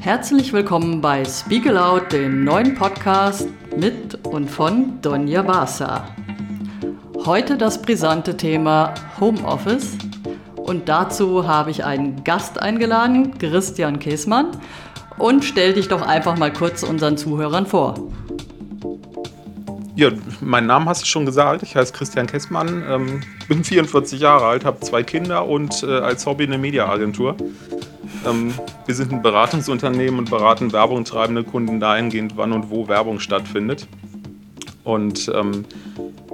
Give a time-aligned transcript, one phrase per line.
[0.00, 6.08] Herzlich willkommen bei Speak Aloud, dem neuen Podcast mit und von Donja Barsa.
[7.24, 9.96] Heute das brisante Thema Homeoffice
[10.56, 14.52] und dazu habe ich einen Gast eingeladen, Christian Käßmann.
[15.18, 17.94] Und stell dich doch einfach mal kurz unseren Zuhörern vor.
[19.96, 20.10] Ja,
[20.42, 21.62] meinen Namen hast du schon gesagt.
[21.62, 26.26] Ich heiße Christian Kessmann, ähm, bin 44 Jahre alt, habe zwei Kinder und äh, als
[26.26, 27.34] Hobby eine Mediaagentur.
[28.26, 28.54] Ähm,
[28.86, 33.86] wir sind ein Beratungsunternehmen und beraten Werbung treibende Kunden dahingehend, wann und wo Werbung stattfindet.
[34.84, 35.64] Und ähm,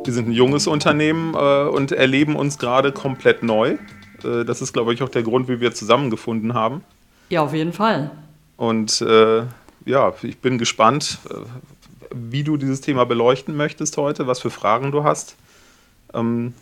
[0.04, 3.76] wir sind ein junges Unternehmen äh, und erleben uns gerade komplett neu.
[4.24, 6.82] Äh, das ist, glaube ich, auch der Grund, wie wir zusammengefunden haben.
[7.28, 8.10] Ja, auf jeden Fall.
[8.56, 9.42] Und äh,
[9.84, 11.34] ja, ich bin gespannt, äh,
[12.14, 15.36] wie du dieses Thema beleuchten möchtest heute, was für Fragen du hast.
[16.12, 16.54] Ähm,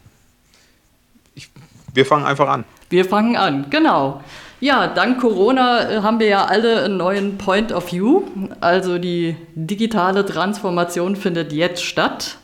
[1.35, 1.51] ich,
[1.93, 2.65] wir fangen einfach an.
[2.89, 4.23] Wir fangen an, genau.
[4.63, 8.25] Ja, dank Corona äh, haben wir ja alle einen neuen Point of View.
[8.61, 12.37] Also die digitale Transformation findet jetzt statt.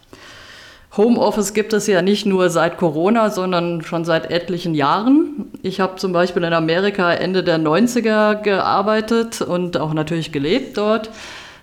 [0.96, 5.50] Homeoffice gibt es ja nicht nur seit Corona, sondern schon seit etlichen Jahren.
[5.62, 11.10] Ich habe zum Beispiel in Amerika Ende der 90er gearbeitet und auch natürlich gelebt dort.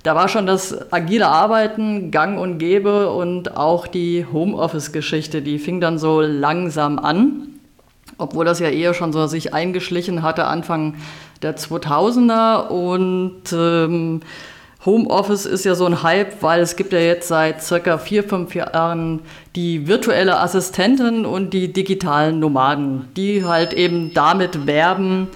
[0.04, 5.82] Da war schon das agile Arbeiten gang und gäbe und auch die Homeoffice-Geschichte, die fing
[5.82, 7.53] dann so langsam an,
[8.18, 10.96] obwohl das ja eher schon so sich eingeschlichen hatte Anfang
[11.42, 14.22] der 2000er und ähm,
[14.86, 18.54] Homeoffice ist ja so ein Hype, weil es gibt ja jetzt seit circa vier, fünf
[18.54, 19.22] Jahren
[19.56, 25.30] die virtuelle Assistentin und die digitalen Nomaden, die halt eben damit werben,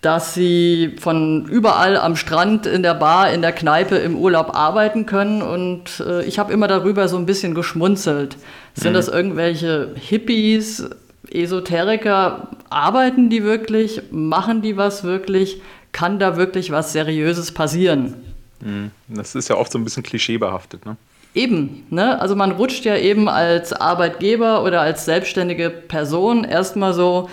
[0.00, 5.06] dass sie von überall am Strand, in der Bar, in der Kneipe, im Urlaub arbeiten
[5.06, 5.42] können.
[5.42, 8.36] Und äh, ich habe immer darüber so ein bisschen geschmunzelt.
[8.74, 8.94] Sind mhm.
[8.94, 10.88] das irgendwelche Hippies,
[11.32, 12.48] Esoteriker?
[12.70, 14.02] Arbeiten die wirklich?
[14.10, 15.60] Machen die was wirklich?
[15.92, 18.14] Kann da wirklich was Seriöses passieren?
[18.60, 18.90] Mhm.
[19.08, 20.96] Das ist ja oft so ein bisschen klischeebehaftet, ne?
[21.34, 22.20] Eben, ne?
[22.20, 27.28] Also man rutscht ja eben als Arbeitgeber oder als selbstständige Person erstmal so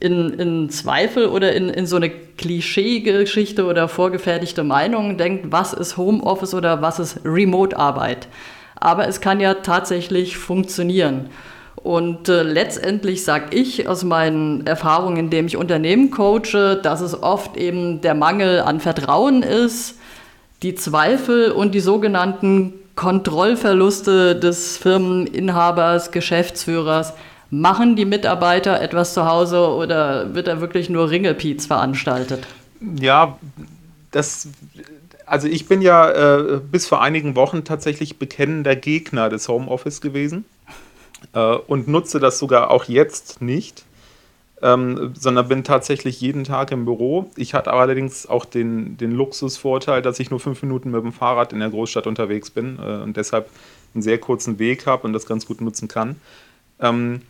[0.00, 5.96] in, in Zweifel oder in, in so eine Klischeegeschichte oder vorgefertigte Meinung denkt, was ist
[5.96, 8.28] Homeoffice oder was ist Remote-Arbeit.
[8.76, 11.30] Aber es kann ja tatsächlich funktionieren.
[11.82, 17.56] Und äh, letztendlich sage ich aus meinen Erfahrungen, indem ich Unternehmen coache, dass es oft
[17.56, 19.94] eben der Mangel an Vertrauen ist,
[20.62, 27.14] die Zweifel und die sogenannten Kontrollverluste des Firmeninhabers, Geschäftsführers,
[27.50, 32.46] Machen die Mitarbeiter etwas zu Hause oder wird da wirklich nur Ringelpiez veranstaltet?
[33.00, 33.38] Ja,
[34.10, 34.48] das,
[35.24, 40.44] also ich bin ja äh, bis vor einigen Wochen tatsächlich bekennender Gegner des Homeoffice gewesen
[41.32, 43.84] äh, und nutze das sogar auch jetzt nicht.
[44.60, 47.30] Ähm, sondern bin tatsächlich jeden Tag im Büro.
[47.36, 51.52] Ich hatte allerdings auch den, den Luxusvorteil, dass ich nur fünf Minuten mit dem Fahrrad
[51.52, 53.48] in der Großstadt unterwegs bin äh, und deshalb
[53.94, 56.16] einen sehr kurzen Weg habe und das ganz gut nutzen kann.
[56.80, 57.22] Ähm,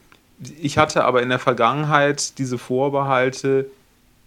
[0.61, 3.71] ich hatte aber in der Vergangenheit diese Vorbehalte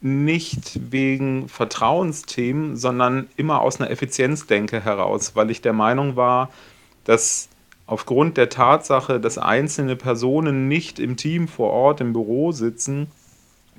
[0.01, 6.49] nicht wegen Vertrauensthemen, sondern immer aus einer Effizienzdenke heraus, weil ich der Meinung war,
[7.03, 7.49] dass
[7.85, 13.07] aufgrund der Tatsache, dass einzelne Personen nicht im Team vor Ort im Büro sitzen,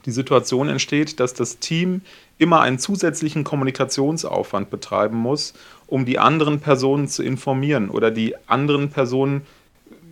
[0.05, 2.03] die Situation entsteht, dass das Team
[2.39, 5.55] immer einen zusätzlichen Kommunikationsaufwand betreiben muss,
[5.87, 9.43] um die anderen Personen zu informieren oder die anderen Personen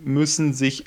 [0.03, 0.85] müssen sich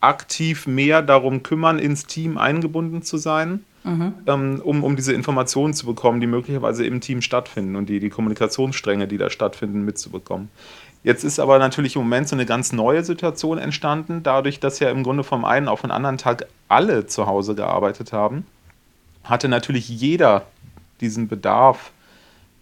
[0.00, 4.14] aktiv mehr darum kümmern, ins Team eingebunden zu sein, mhm.
[4.26, 8.10] ähm, um, um diese Informationen zu bekommen, die möglicherweise im Team stattfinden und die, die
[8.10, 10.48] Kommunikationsstränge, die da stattfinden, mitzubekommen.
[11.04, 14.90] Jetzt ist aber natürlich im Moment so eine ganz neue Situation entstanden, dadurch, dass ja
[14.90, 18.46] im Grunde vom einen auf den anderen Tag alle zu Hause gearbeitet haben,
[19.24, 20.46] hatte natürlich jeder
[21.00, 21.90] diesen Bedarf,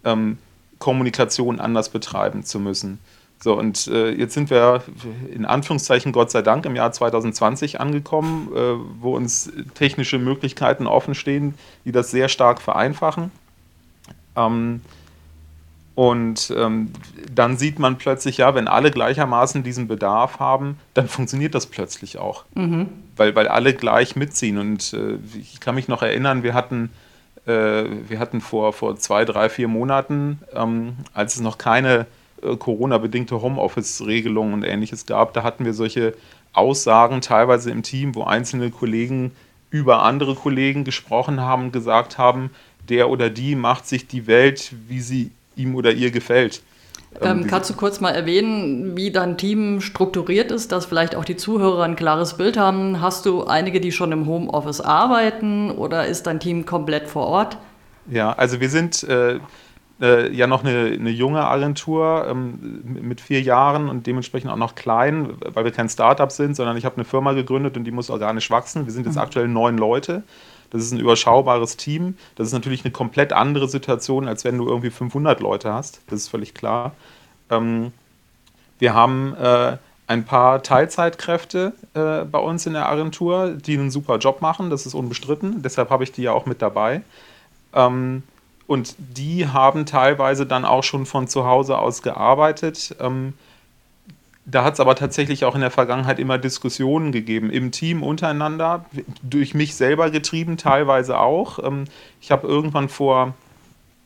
[0.03, 0.39] ähm,
[0.79, 2.99] Kommunikation anders betreiben zu müssen.
[3.43, 4.83] So, und äh, jetzt sind wir
[5.31, 11.15] in Anführungszeichen Gott sei Dank im Jahr 2020 angekommen, äh, wo uns technische Möglichkeiten offen
[11.15, 11.55] stehen,
[11.85, 13.31] die das sehr stark vereinfachen.
[14.35, 14.81] Ähm,
[15.93, 16.91] und ähm,
[17.33, 22.17] dann sieht man plötzlich, ja, wenn alle gleichermaßen diesen Bedarf haben, dann funktioniert das plötzlich
[22.17, 22.45] auch.
[22.55, 22.89] Mhm.
[23.17, 24.57] Weil, weil alle gleich mitziehen.
[24.57, 26.91] Und äh, ich kann mich noch erinnern, wir hatten,
[27.45, 32.05] äh, wir hatten vor, vor zwei, drei, vier Monaten, ähm, als es noch keine
[32.41, 36.13] äh, Corona-bedingte Homeoffice-Regelungen und ähnliches gab, da hatten wir solche
[36.53, 39.31] Aussagen teilweise im Team, wo einzelne Kollegen
[39.69, 42.49] über andere Kollegen gesprochen haben, gesagt haben,
[42.89, 46.61] der oder die macht sich die Welt, wie sie ihm oder ihr gefällt.
[47.19, 51.25] Ähm, ähm kannst du kurz mal erwähnen, wie dein Team strukturiert ist, dass vielleicht auch
[51.25, 53.01] die Zuhörer ein klares Bild haben?
[53.01, 57.57] Hast du einige, die schon im Homeoffice arbeiten oder ist dein Team komplett vor Ort?
[58.09, 59.39] Ja, also wir sind äh,
[60.01, 64.75] äh, ja noch eine, eine junge Agentur ähm, mit vier Jahren und dementsprechend auch noch
[64.75, 68.09] klein, weil wir kein Startup sind, sondern ich habe eine Firma gegründet und die muss
[68.09, 68.85] organisch wachsen.
[68.85, 69.21] Wir sind jetzt mhm.
[69.21, 70.23] aktuell neun Leute.
[70.71, 72.17] Das ist ein überschaubares Team.
[72.35, 76.01] Das ist natürlich eine komplett andere Situation, als wenn du irgendwie 500 Leute hast.
[76.07, 76.93] Das ist völlig klar.
[77.49, 77.91] Ähm,
[78.79, 79.77] wir haben äh,
[80.07, 84.69] ein paar Teilzeitkräfte äh, bei uns in der Agentur, die einen super Job machen.
[84.69, 85.61] Das ist unbestritten.
[85.61, 87.01] Deshalb habe ich die ja auch mit dabei.
[87.73, 88.23] Ähm,
[88.65, 92.95] und die haben teilweise dann auch schon von zu Hause aus gearbeitet.
[92.99, 93.33] Ähm,
[94.45, 98.85] da hat es aber tatsächlich auch in der Vergangenheit immer Diskussionen gegeben, im Team untereinander,
[99.21, 101.59] durch mich selber getrieben, teilweise auch.
[101.63, 101.85] Ähm,
[102.19, 103.33] ich habe irgendwann vor,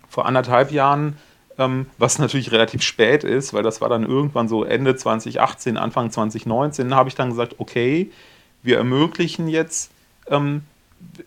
[0.09, 1.17] vor anderthalb Jahren,
[1.57, 6.11] ähm, was natürlich relativ spät ist, weil das war dann irgendwann so Ende 2018, Anfang
[6.11, 8.11] 2019, habe ich dann gesagt, okay,
[8.61, 9.91] wir ermöglichen jetzt
[10.27, 10.63] ähm,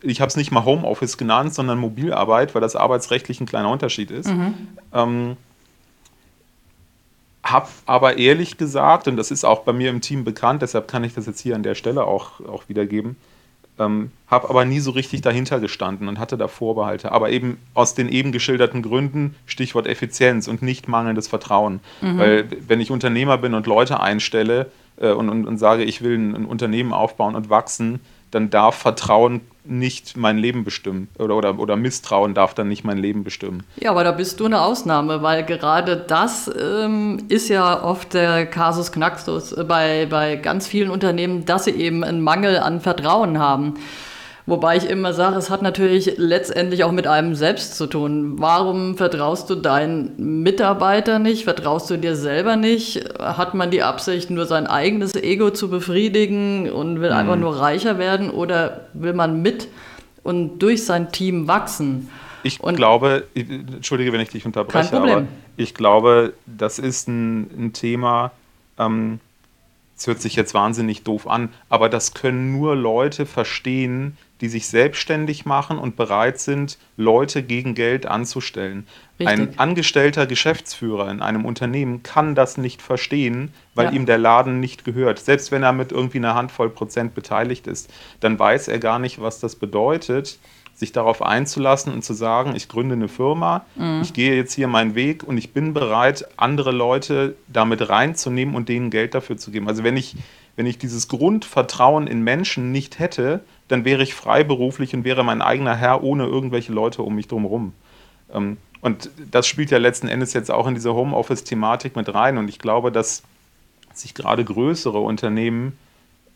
[0.01, 4.11] ich habe es nicht mal Homeoffice genannt, sondern Mobilarbeit, weil das arbeitsrechtlich ein kleiner Unterschied
[4.11, 4.27] ist.
[4.27, 4.53] Mhm.
[4.93, 5.37] Ähm,
[7.51, 11.03] habe aber ehrlich gesagt, und das ist auch bei mir im Team bekannt, deshalb kann
[11.03, 13.17] ich das jetzt hier an der Stelle auch, auch wiedergeben,
[13.79, 17.11] ähm, habe aber nie so richtig dahinter gestanden und hatte da Vorbehalte.
[17.11, 21.79] Aber eben aus den eben geschilderten Gründen, Stichwort Effizienz und nicht mangelndes Vertrauen.
[22.01, 22.17] Mhm.
[22.17, 26.17] Weil wenn ich Unternehmer bin und Leute einstelle äh, und, und, und sage, ich will
[26.17, 28.01] ein, ein Unternehmen aufbauen und wachsen,
[28.31, 32.97] dann darf Vertrauen nicht mein Leben bestimmen oder, oder, oder Misstrauen darf dann nicht mein
[32.97, 33.63] Leben bestimmen.
[33.77, 38.45] Ja, aber da bist du eine Ausnahme, weil gerade das ähm, ist ja oft der
[38.45, 43.75] Kasus Knaxus bei, bei ganz vielen Unternehmen, dass sie eben einen Mangel an Vertrauen haben.
[44.45, 48.39] Wobei ich immer sage, es hat natürlich letztendlich auch mit einem selbst zu tun.
[48.39, 51.43] Warum vertraust du deinen Mitarbeiter nicht?
[51.43, 53.19] Vertraust du dir selber nicht?
[53.19, 57.17] Hat man die Absicht, nur sein eigenes Ego zu befriedigen und will mhm.
[57.17, 58.31] einfach nur reicher werden?
[58.31, 59.67] Oder will man mit
[60.23, 62.09] und durch sein Team wachsen?
[62.43, 65.27] Ich und glaube, entschuldige, wenn ich dich unterbreche, aber
[65.57, 68.31] ich glaube, das ist ein, ein Thema,
[68.77, 69.19] ähm,
[69.97, 74.67] es hört sich jetzt wahnsinnig doof an, aber das können nur Leute verstehen, die sich
[74.67, 78.87] selbstständig machen und bereit sind, Leute gegen Geld anzustellen.
[79.19, 79.27] Richtig.
[79.27, 83.91] Ein angestellter Geschäftsführer in einem Unternehmen kann das nicht verstehen, weil ja.
[83.91, 85.19] ihm der Laden nicht gehört.
[85.19, 87.91] Selbst wenn er mit irgendwie einer Handvoll Prozent beteiligt ist,
[88.21, 90.39] dann weiß er gar nicht, was das bedeutet,
[90.79, 93.99] sich darauf einzulassen und zu sagen, ich gründe eine Firma, mhm.
[94.01, 98.69] ich gehe jetzt hier meinen Weg und ich bin bereit, andere Leute damit reinzunehmen und
[98.69, 99.67] denen Geld dafür zu geben.
[99.67, 100.15] Also wenn ich,
[100.55, 105.41] wenn ich dieses Grundvertrauen in Menschen nicht hätte, dann wäre ich freiberuflich und wäre mein
[105.41, 107.73] eigener Herr ohne irgendwelche Leute um mich drumherum.
[108.33, 112.37] Ähm, und das spielt ja letzten Endes jetzt auch in diese Homeoffice-Thematik mit rein.
[112.37, 113.23] Und ich glaube, dass
[113.93, 115.77] sich gerade größere Unternehmen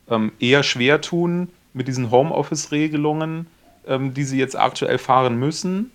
[0.10, 3.48] ähm, eher schwer tun mit diesen Homeoffice-Regelungen,
[3.88, 5.92] ähm, die sie jetzt aktuell fahren müssen.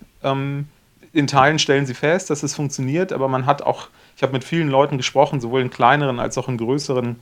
[1.13, 3.87] in Teilen stellen sie fest, dass es funktioniert, aber man hat auch,
[4.17, 7.15] ich habe mit vielen Leuten gesprochen, sowohl in kleineren als auch in größeren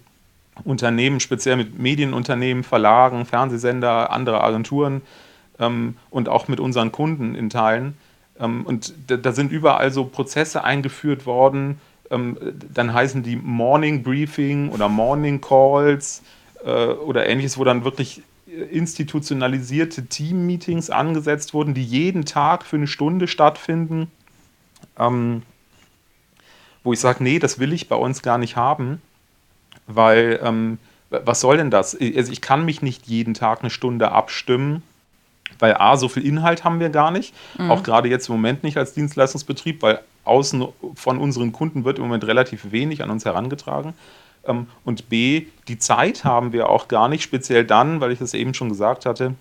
[0.63, 5.01] Unternehmen, speziell mit Medienunternehmen, Verlagen, Fernsehsender, andere Agenturen
[5.59, 7.97] ähm, und auch mit unseren Kunden in Teilen.
[8.39, 11.79] Ähm, und da, da, sind überall so Prozesse eingeführt worden.
[12.09, 12.37] Ähm,
[12.73, 16.23] dann heißen die Morning Briefing oder Morning Calls
[16.63, 18.21] äh, oder ähnliches, wo dann wirklich
[18.71, 24.09] institutionalisierte Team-Meetings angesetzt wurden, die jeden Tag für eine Stunde stattfinden.
[24.97, 25.43] Ähm,
[26.83, 29.01] wo ich sage, nee, das will ich bei uns gar nicht haben
[29.87, 30.77] weil ähm,
[31.09, 31.95] was soll denn das?
[31.95, 34.83] Also ich kann mich nicht jeden Tag eine Stunde abstimmen,
[35.59, 37.71] weil A, so viel Inhalt haben wir gar nicht, mhm.
[37.71, 42.05] auch gerade jetzt im Moment nicht als Dienstleistungsbetrieb, weil außen von unseren Kunden wird im
[42.05, 43.93] Moment relativ wenig an uns herangetragen.
[44.45, 48.33] Ähm, und B, die Zeit haben wir auch gar nicht, speziell dann, weil ich das
[48.33, 49.35] eben schon gesagt hatte,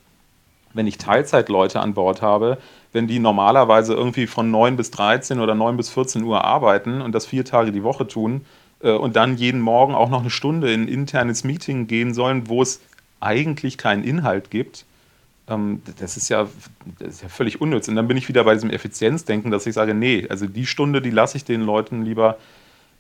[0.75, 2.59] wenn ich Teilzeitleute an Bord habe,
[2.93, 7.13] wenn die normalerweise irgendwie von 9 bis 13 oder 9 bis 14 Uhr arbeiten und
[7.13, 8.45] das vier Tage die Woche tun,
[8.81, 12.63] und dann jeden Morgen auch noch eine Stunde in ein internes Meeting gehen sollen, wo
[12.63, 12.81] es
[13.21, 14.85] eigentlich keinen Inhalt gibt.
[15.49, 16.49] Ähm, das ist, ja,
[16.99, 17.89] das ist ja völlig unnütz.
[17.89, 21.01] Und dann bin ich wieder bei diesem Effizienzdenken, dass ich sage, nee, also die Stunde,
[21.01, 22.37] die lasse ich den Leuten lieber,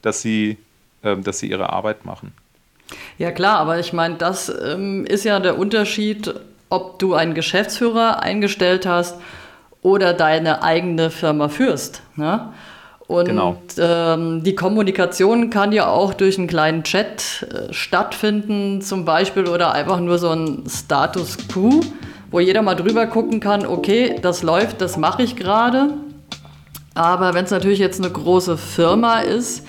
[0.02, 0.56] dass sie,
[1.02, 2.32] ähm, dass sie ihre Arbeit machen.
[3.18, 6.32] Ja klar, aber ich meine, das ähm, ist ja der Unterschied,
[6.68, 9.20] ob du einen Geschäftsführer eingestellt hast
[9.82, 12.02] oder deine eigene Firma führst.
[12.14, 12.52] Ne?
[13.08, 13.56] Und genau.
[13.78, 19.72] ähm, die Kommunikation kann ja auch durch einen kleinen Chat äh, stattfinden, zum Beispiel, oder
[19.72, 21.80] einfach nur so ein Status Quo,
[22.32, 25.90] wo jeder mal drüber gucken kann, okay, das läuft, das mache ich gerade.
[26.94, 29.64] Aber wenn es natürlich jetzt eine große Firma ist,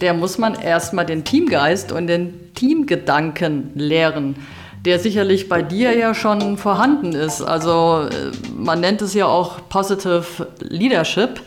[0.00, 4.36] der muss man erstmal den Teamgeist und den Teamgedanken lehren.
[4.84, 7.42] der sicherlich bei dir ja schon vorhanden ist.
[7.42, 11.40] Also äh, man nennt es ja auch Positive Leadership.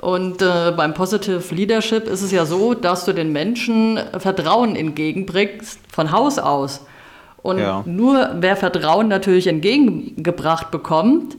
[0.00, 5.78] Und äh, beim Positive Leadership ist es ja so, dass du den Menschen Vertrauen entgegenbringst
[5.92, 6.86] von Haus aus.
[7.42, 7.82] Und ja.
[7.86, 11.36] nur wer Vertrauen natürlich entgegengebracht bekommt,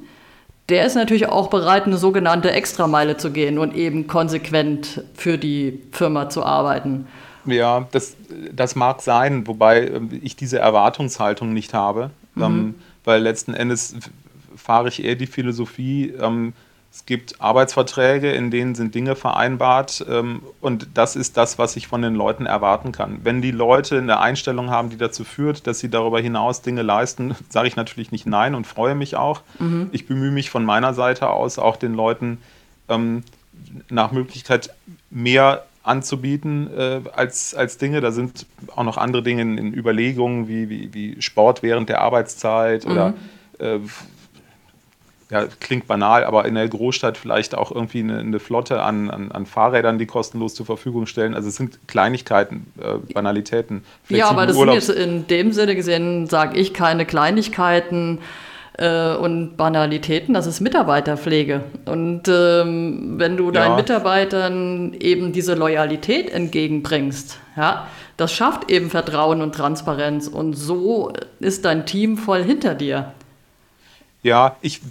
[0.70, 5.82] der ist natürlich auch bereit, eine sogenannte Extrameile zu gehen und eben konsequent für die
[5.92, 7.08] Firma zu arbeiten.
[7.46, 8.16] Ja, das,
[8.54, 12.44] das mag sein, wobei ähm, ich diese Erwartungshaltung nicht habe, mhm.
[12.44, 13.96] ähm, weil letzten Endes
[14.56, 16.54] fahre ich eher die Philosophie, ähm,
[16.94, 21.88] es gibt Arbeitsverträge, in denen sind Dinge vereinbart ähm, und das ist das, was ich
[21.88, 23.22] von den Leuten erwarten kann.
[23.24, 27.36] Wenn die Leute eine Einstellung haben, die dazu führt, dass sie darüber hinaus Dinge leisten,
[27.50, 29.42] sage ich natürlich nicht nein und freue mich auch.
[29.60, 29.90] Mhm.
[29.94, 32.40] Ich bemühe mich von meiner Seite aus auch den Leuten
[32.90, 33.24] ähm,
[33.90, 34.74] nach Möglichkeit
[35.10, 38.02] mehr anzubieten äh, als, als Dinge.
[38.02, 38.46] Da sind
[38.76, 42.92] auch noch andere Dinge in, in Überlegungen wie, wie, wie, Sport während der Arbeitszeit mhm.
[42.92, 43.14] oder
[43.60, 43.80] äh,
[45.32, 49.32] ja, klingt banal, aber in der Großstadt vielleicht auch irgendwie eine, eine Flotte an, an,
[49.32, 51.34] an, Fahrrädern, die kostenlos zur Verfügung stellen.
[51.34, 53.86] Also es sind Kleinigkeiten, äh, Banalitäten.
[54.10, 58.20] Ja, aber das Urlaubs sind jetzt in dem Sinne gesehen, sage ich, keine Kleinigkeiten
[58.78, 61.64] äh, und Banalitäten, das ist Mitarbeiterpflege.
[61.86, 63.76] Und ähm, wenn du deinen ja.
[63.78, 71.64] Mitarbeitern eben diese Loyalität entgegenbringst, ja, das schafft eben Vertrauen und Transparenz und so ist
[71.64, 73.14] dein Team voll hinter dir.
[74.24, 74.82] Ja, ich,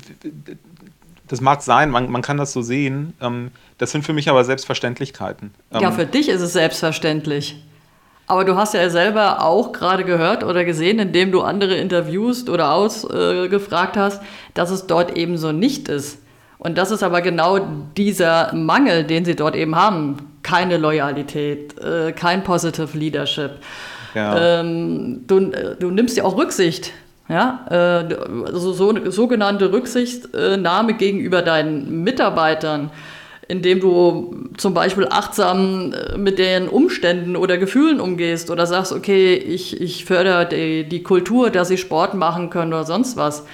[1.28, 3.14] das mag sein, man, man kann das so sehen.
[3.20, 5.52] Ähm, das sind für mich aber Selbstverständlichkeiten.
[5.72, 7.62] ja, ähm, für dich ist es selbstverständlich.
[8.26, 12.72] Aber du hast ja selber auch gerade gehört oder gesehen, indem du andere interviewst oder
[12.72, 14.22] ausgefragt äh, hast,
[14.54, 16.18] dass es dort eben so nicht ist.
[16.58, 17.58] Und das ist aber genau
[17.96, 20.38] dieser Mangel, den sie dort eben haben.
[20.42, 23.52] Keine Loyalität, äh, kein Positive Leadership.
[24.14, 24.60] Ja.
[24.60, 26.92] Ähm, du, du nimmst ja auch Rücksicht
[27.30, 32.90] ja, äh, also so, sogenannte Rücksichtnahme gegenüber deinen Mitarbeitern,
[33.46, 39.34] indem du zum Beispiel achtsam äh, mit den Umständen oder Gefühlen umgehst oder sagst, okay,
[39.34, 43.44] ich, ich fördere die, die Kultur, dass sie Sport machen können oder sonst was,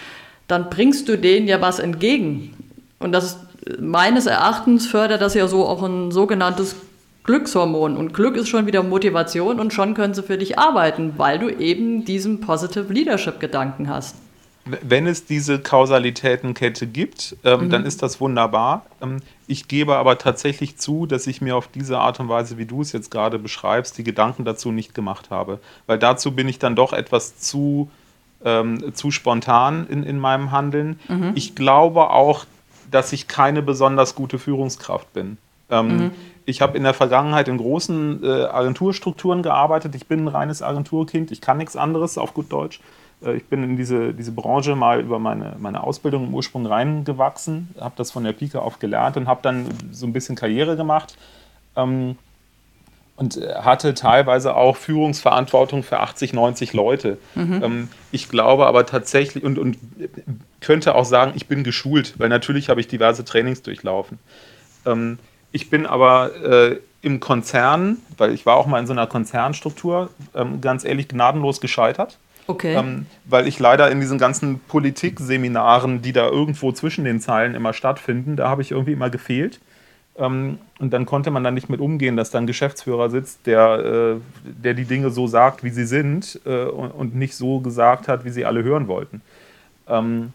[0.48, 2.54] dann bringst du denen ja was entgegen.
[2.98, 3.38] Und das ist,
[3.78, 6.76] meines Erachtens fördert das ja so auch ein sogenanntes
[7.26, 7.96] Glückshormon.
[7.96, 11.48] Und Glück ist schon wieder Motivation und schon können sie für dich arbeiten, weil du
[11.50, 14.16] eben diesen Positive Leadership-Gedanken hast.
[14.64, 17.70] Wenn es diese Kausalitätenkette gibt, ähm, mhm.
[17.70, 18.86] dann ist das wunderbar.
[19.00, 22.64] Ähm, ich gebe aber tatsächlich zu, dass ich mir auf diese Art und Weise, wie
[22.64, 25.60] du es jetzt gerade beschreibst, die Gedanken dazu nicht gemacht habe.
[25.86, 27.90] Weil dazu bin ich dann doch etwas zu,
[28.44, 30.98] ähm, zu spontan in, in meinem Handeln.
[31.08, 31.32] Mhm.
[31.36, 32.44] Ich glaube auch,
[32.90, 35.38] dass ich keine besonders gute Führungskraft bin.
[35.70, 36.10] Ähm, mhm
[36.46, 39.94] ich habe in der Vergangenheit in großen äh, Agenturstrukturen gearbeitet.
[39.94, 42.80] Ich bin ein reines Agenturkind, ich kann nichts anderes auf gut Deutsch.
[43.22, 47.74] Äh, ich bin in diese, diese Branche mal über meine, meine Ausbildung im Ursprung reingewachsen,
[47.80, 51.16] habe das von der Pike auf gelernt und habe dann so ein bisschen Karriere gemacht.
[51.74, 52.16] Ähm,
[53.16, 57.18] und äh, hatte teilweise auch Führungsverantwortung für 80, 90 Leute.
[57.34, 57.62] Mhm.
[57.62, 59.78] Ähm, ich glaube aber tatsächlich und, und
[60.60, 64.18] könnte auch sagen, ich bin geschult, weil natürlich habe ich diverse Trainings durchlaufen.
[64.84, 65.18] Ähm,
[65.56, 70.10] ich bin aber äh, im Konzern, weil ich war auch mal in so einer Konzernstruktur,
[70.34, 72.18] ähm, ganz ehrlich gnadenlos gescheitert.
[72.46, 72.74] Okay.
[72.74, 77.72] Ähm, weil ich leider in diesen ganzen Politikseminaren, die da irgendwo zwischen den Zeilen immer
[77.72, 79.58] stattfinden, da habe ich irgendwie immer gefehlt.
[80.18, 84.18] Ähm, und dann konnte man da nicht mit umgehen, dass da ein Geschäftsführer sitzt, der,
[84.18, 88.08] äh, der die Dinge so sagt, wie sie sind äh, und, und, nicht so gesagt
[88.08, 89.22] hat, wie sie alle hören wollten.
[89.88, 90.34] Ähm,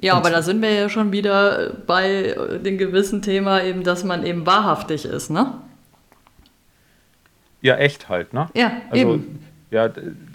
[0.00, 4.04] ja, und aber da sind wir ja schon wieder bei dem gewissen Thema eben, dass
[4.04, 5.54] man eben wahrhaftig ist, ne?
[7.62, 8.48] Ja, echt halt, ne?
[8.54, 9.40] Ja, also, eben.
[9.70, 9.90] Ja,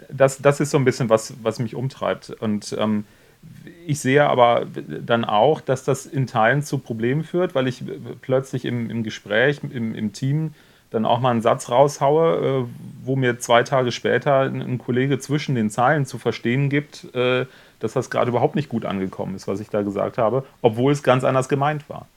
[0.10, 2.32] das, das ist so ein bisschen was, was mich umtreibt.
[2.32, 3.06] Und ähm,
[3.86, 4.66] ich sehe aber
[5.06, 7.84] dann auch, dass das in Teilen zu Problemen führt, weil ich
[8.22, 10.54] plötzlich im, im Gespräch, im, im Team
[10.90, 15.20] dann auch mal einen Satz raushaue, äh, wo mir zwei Tage später ein, ein, Kollege
[15.20, 17.46] zwischen den Zeilen zu verstehen gibt, äh,
[17.84, 21.04] dass das gerade überhaupt nicht gut angekommen ist, was ich da gesagt habe, obwohl es
[21.04, 22.08] ganz anders gemeint war.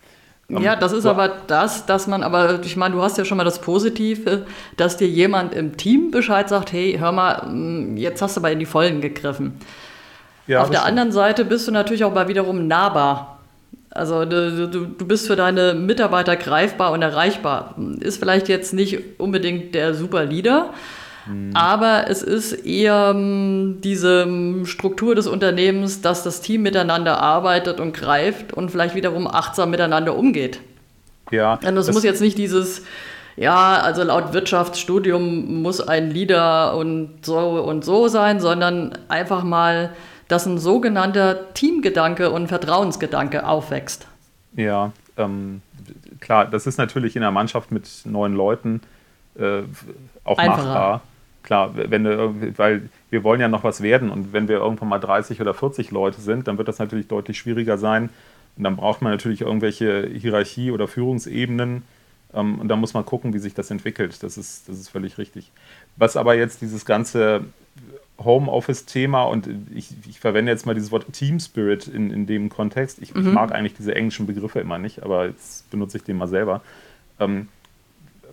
[0.49, 3.45] Ja, das ist aber das, dass man, aber ich meine, du hast ja schon mal
[3.45, 4.45] das Positive,
[4.77, 8.53] dass dir jemand im Team Bescheid sagt, hey, hör mal, mm, jetzt hast du aber
[8.53, 9.59] in die Vollen gegriffen.
[10.47, 10.91] Ja, Auf der stimmt.
[10.91, 13.39] anderen Seite bist du natürlich auch mal wiederum nahbar.
[13.89, 17.75] Also du, du, du bist für deine Mitarbeiter greifbar und erreichbar.
[18.01, 20.75] Ist vielleicht jetzt nicht unbedingt der super Leader,
[21.27, 21.51] Mhm.
[21.55, 27.81] Aber es ist eher ähm, diese ähm, Struktur des Unternehmens, dass das Team miteinander arbeitet
[27.81, 30.61] und greift und vielleicht wiederum achtsam miteinander umgeht.
[31.31, 31.55] Ja.
[31.55, 32.83] Und das, das muss jetzt nicht dieses
[33.37, 39.91] ja, also laut Wirtschaftsstudium muss ein Leader und so und so sein, sondern einfach mal,
[40.29, 44.07] dass ein sogenannter Teamgedanke und Vertrauensgedanke aufwächst.
[44.57, 45.63] Ja, ähm,
[46.21, 48.81] klar, das ist natürlich in einer Mannschaft mit neun Leuten
[49.37, 49.63] äh,
[50.23, 50.65] auch Einfacher.
[50.65, 51.03] machbar.
[51.45, 54.99] Klar, wenn du, weil wir wollen ja noch was werden und wenn wir irgendwann mal
[54.99, 58.09] 30 oder 40 Leute sind, dann wird das natürlich deutlich schwieriger sein.
[58.57, 61.83] Und dann braucht man natürlich irgendwelche Hierarchie- oder Führungsebenen.
[62.33, 64.23] Ähm, und da muss man gucken, wie sich das entwickelt.
[64.23, 65.53] Das ist, das ist völlig richtig.
[65.97, 67.45] Was aber jetzt dieses ganze
[68.19, 73.03] Homeoffice-Thema und ich, ich, verwende jetzt mal dieses Wort Team Spirit in, in dem Kontext.
[73.03, 73.27] Ich, mhm.
[73.27, 76.63] ich, mag eigentlich diese englischen Begriffe immer nicht, aber jetzt benutze ich den mal selber.
[77.21, 77.49] Ähm,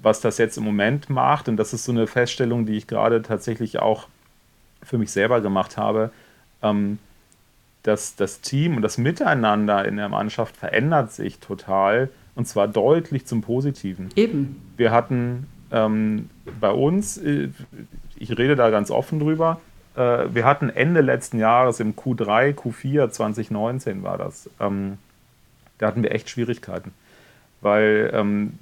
[0.01, 3.21] was das jetzt im Moment macht, und das ist so eine Feststellung, die ich gerade
[3.21, 4.07] tatsächlich auch
[4.83, 6.11] für mich selber gemacht habe,
[6.63, 6.99] ähm,
[7.83, 13.25] dass das Team und das Miteinander in der Mannschaft verändert sich total und zwar deutlich
[13.25, 14.09] zum Positiven.
[14.15, 14.61] Eben.
[14.77, 16.29] Wir hatten ähm,
[16.59, 17.49] bei uns, äh,
[18.17, 19.59] ich rede da ganz offen drüber,
[19.95, 24.97] äh, wir hatten Ende letzten Jahres im Q3, Q4 2019 war das, ähm,
[25.77, 26.93] da hatten wir echt Schwierigkeiten,
[27.61, 28.53] weil ähm,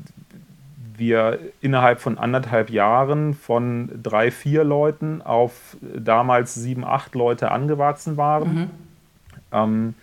[1.00, 8.18] wir innerhalb von anderthalb Jahren von drei, vier Leuten auf damals sieben, acht Leute angewachsen
[8.18, 8.53] waren.
[8.53, 8.70] Mhm.
[9.51, 9.94] Ähm,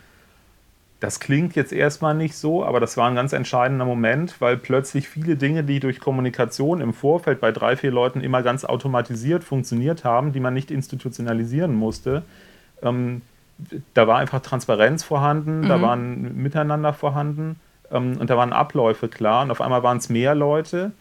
[0.98, 5.08] das klingt jetzt erstmal nicht so, aber das war ein ganz entscheidender Moment, weil plötzlich
[5.08, 10.04] viele Dinge, die durch Kommunikation im Vorfeld bei drei, vier Leuten immer ganz automatisiert funktioniert
[10.04, 12.22] haben, die man nicht institutionalisieren musste,
[12.82, 13.22] ähm,
[13.94, 15.68] da war einfach Transparenz vorhanden, mhm.
[15.68, 17.56] da waren Miteinander vorhanden
[17.90, 20.92] ähm, und da waren Abläufe klar und auf einmal waren es mehr Leute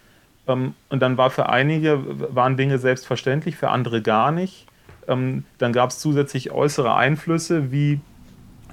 [0.48, 2.00] ähm, und dann war für einige
[2.34, 4.68] waren Dinge selbstverständlich, für andere gar nicht.
[5.08, 8.00] Ähm, dann gab es zusätzlich äußere Einflüsse wie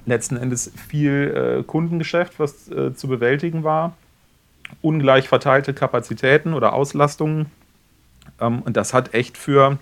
[0.07, 3.95] letzten Endes viel äh, Kundengeschäft, was äh, zu bewältigen war,
[4.81, 7.47] ungleich verteilte Kapazitäten oder Auslastungen.
[8.40, 9.78] Ähm, und das hat echt für,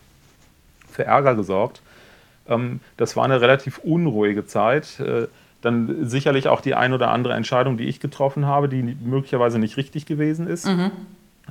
[0.90, 1.80] für Ärger gesorgt.
[2.48, 5.00] Ähm, das war eine relativ unruhige Zeit.
[5.62, 9.76] Dann sicherlich auch die ein oder andere Entscheidung, die ich getroffen habe, die möglicherweise nicht
[9.76, 10.66] richtig gewesen ist.
[10.66, 10.90] Mhm.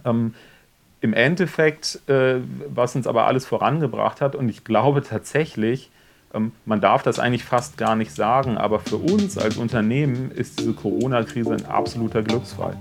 [0.05, 0.33] Ähm,
[1.01, 2.35] Im Endeffekt, äh,
[2.73, 5.89] was uns aber alles vorangebracht hat, und ich glaube tatsächlich,
[6.33, 10.59] ähm, man darf das eigentlich fast gar nicht sagen, aber für uns als Unternehmen ist
[10.59, 12.75] diese Corona-Krise ein absoluter Glücksfall.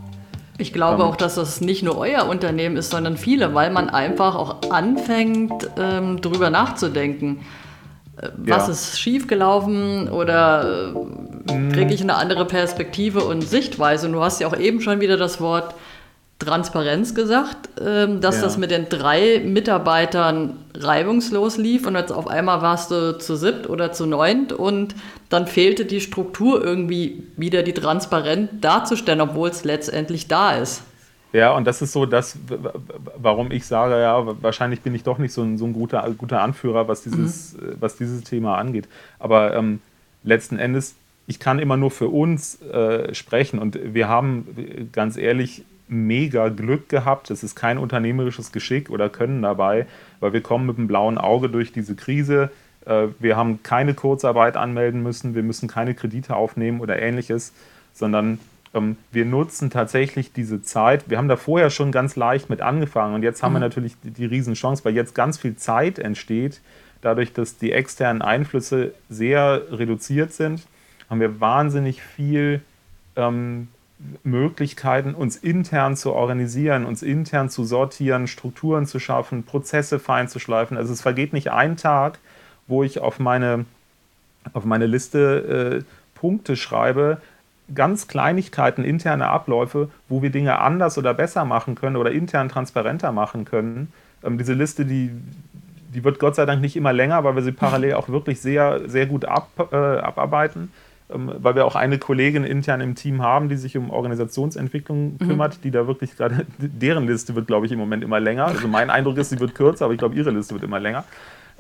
[0.59, 3.89] Ich glaube ähm, auch, dass das nicht nur euer Unternehmen ist, sondern viele, weil man
[3.89, 7.41] einfach auch anfängt, ähm, darüber nachzudenken.
[8.37, 8.73] Was ja.
[8.73, 10.93] ist schiefgelaufen oder
[11.49, 11.73] äh, mhm.
[11.73, 14.07] kriege ich eine andere Perspektive und Sichtweise?
[14.07, 15.75] Und du hast ja auch eben schon wieder das Wort
[16.39, 18.43] Transparenz gesagt, ähm, dass ja.
[18.43, 23.69] das mit den drei Mitarbeitern reibungslos lief und jetzt auf einmal warst du zu siebt
[23.69, 24.95] oder zu neunt und
[25.31, 30.83] dann fehlte die Struktur irgendwie wieder die Transparenz darzustellen, obwohl es letztendlich da ist.
[31.33, 32.39] Ja, und das ist so das,
[33.17, 36.41] warum ich sage, ja, wahrscheinlich bin ich doch nicht so ein, so ein guter, guter
[36.41, 37.77] Anführer, was dieses, mhm.
[37.81, 38.89] was dieses Thema angeht.
[39.19, 39.81] Aber ähm,
[40.23, 40.95] letzten Endes,
[41.27, 46.89] ich kann immer nur für uns äh, sprechen und wir haben ganz ehrlich mega Glück
[46.89, 47.31] gehabt.
[47.31, 49.87] Es ist kein unternehmerisches Geschick oder Können dabei,
[50.21, 52.51] weil wir kommen mit einem blauen Auge durch diese Krise.
[52.87, 57.53] Äh, wir haben keine Kurzarbeit anmelden müssen, wir müssen keine Kredite aufnehmen oder ähnliches,
[57.93, 58.39] sondern
[59.13, 61.09] wir nutzen tatsächlich diese Zeit.
[61.09, 63.57] Wir haben da vorher schon ganz leicht mit angefangen und jetzt haben mhm.
[63.57, 66.61] wir natürlich die, die Riesenchance, weil jetzt ganz viel Zeit entsteht,
[67.01, 70.67] dadurch, dass die externen Einflüsse sehr reduziert sind,
[71.09, 72.61] haben wir wahnsinnig viel
[73.17, 73.69] ähm,
[74.23, 80.39] Möglichkeiten, uns intern zu organisieren, uns intern zu sortieren, Strukturen zu schaffen, Prozesse fein zu
[80.39, 80.77] schleifen.
[80.77, 82.19] Also es vergeht nicht ein Tag,
[82.67, 83.65] wo ich auf meine,
[84.53, 87.21] auf meine Liste äh, Punkte schreibe,
[87.75, 93.13] ganz Kleinigkeiten, interne Abläufe, wo wir Dinge anders oder besser machen können oder intern transparenter
[93.13, 93.93] machen können.
[94.25, 95.11] Ähm, diese Liste, die,
[95.95, 98.89] die wird Gott sei Dank nicht immer länger, weil wir sie parallel auch wirklich sehr,
[98.89, 100.73] sehr gut ab, äh, abarbeiten.
[101.11, 105.19] Ähm, weil wir auch eine Kollegin intern im Team haben, die sich um Organisationsentwicklung mhm.
[105.19, 108.47] kümmert, die da wirklich gerade, deren Liste wird, glaube ich, im Moment immer länger.
[108.47, 111.05] Also mein Eindruck ist, sie wird kürzer, aber ich glaube, ihre Liste wird immer länger.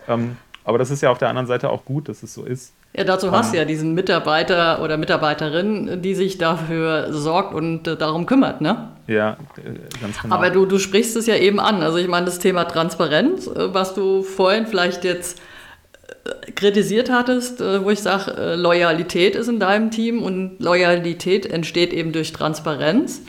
[0.06, 2.74] Ähm, aber das ist ja auf der anderen Seite auch gut, dass es so ist.
[2.96, 7.96] Ja, dazu hast du ja diesen Mitarbeiter oder Mitarbeiterin, die sich dafür sorgt und äh,
[7.96, 8.88] darum kümmert, ne?
[9.06, 10.34] Ja, äh, ganz genau.
[10.34, 11.82] Aber du, du sprichst es ja eben an.
[11.82, 15.40] Also ich meine, das Thema Transparenz, äh, was du vorhin vielleicht jetzt
[16.54, 21.92] kritisiert hattest, äh, wo ich sage, äh, Loyalität ist in deinem Team und Loyalität entsteht
[21.92, 23.22] eben durch Transparenz.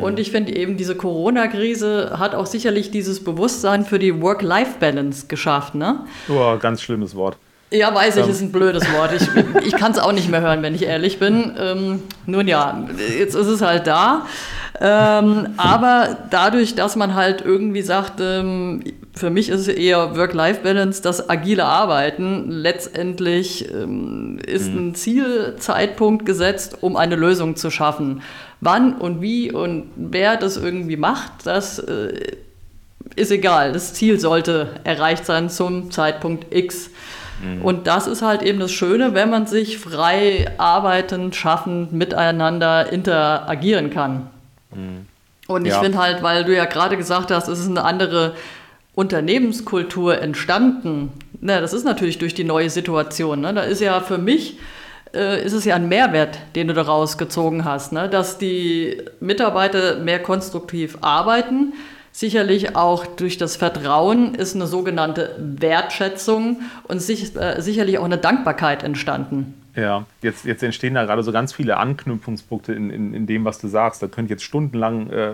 [0.00, 5.74] Und ich finde eben, diese Corona-Krise hat auch sicherlich dieses Bewusstsein für die Work-Life-Balance geschafft.
[5.74, 6.00] Ne?
[6.28, 7.36] Oh, ganz schlimmes Wort.
[7.72, 8.30] Ja, weiß ich, ähm.
[8.30, 9.12] ist ein blödes Wort.
[9.14, 11.52] Ich, ich kann es auch nicht mehr hören, wenn ich ehrlich bin.
[11.58, 12.86] Ähm, nun ja,
[13.18, 14.26] jetzt ist es halt da.
[14.80, 21.02] ähm, aber dadurch, dass man halt irgendwie sagt, ähm, für mich ist es eher Work-Life-Balance,
[21.02, 24.88] das agile Arbeiten, letztendlich ähm, ist mhm.
[24.88, 28.22] ein Zielzeitpunkt gesetzt, um eine Lösung zu schaffen.
[28.64, 32.36] Wann und wie und wer das irgendwie macht, das äh,
[33.16, 33.72] ist egal.
[33.72, 36.90] Das Ziel sollte erreicht sein zum Zeitpunkt X.
[37.42, 37.62] Mhm.
[37.62, 43.90] Und das ist halt eben das Schöne, wenn man sich frei arbeiten, schaffen, miteinander interagieren
[43.90, 44.28] kann.
[44.70, 45.06] Mhm.
[45.48, 45.80] Und ich ja.
[45.80, 48.36] finde halt, weil du ja gerade gesagt hast, es ist eine andere
[48.94, 51.10] Unternehmenskultur entstanden.
[51.40, 53.40] Na, das ist natürlich durch die neue Situation.
[53.40, 53.52] Ne?
[53.54, 54.56] Da ist ja für mich
[55.14, 58.08] äh, ist es ja ein Mehrwert, den du daraus gezogen hast, ne?
[58.08, 61.72] dass die Mitarbeiter mehr konstruktiv arbeiten,
[62.14, 68.18] Sicherlich auch durch das Vertrauen ist eine sogenannte Wertschätzung und sich, äh, sicherlich auch eine
[68.18, 69.61] Dankbarkeit entstanden.
[69.74, 73.58] Ja, jetzt, jetzt entstehen da gerade so ganz viele Anknüpfungspunkte in, in, in dem, was
[73.58, 74.02] du sagst.
[74.02, 75.32] Da könnte ich jetzt stundenlang äh,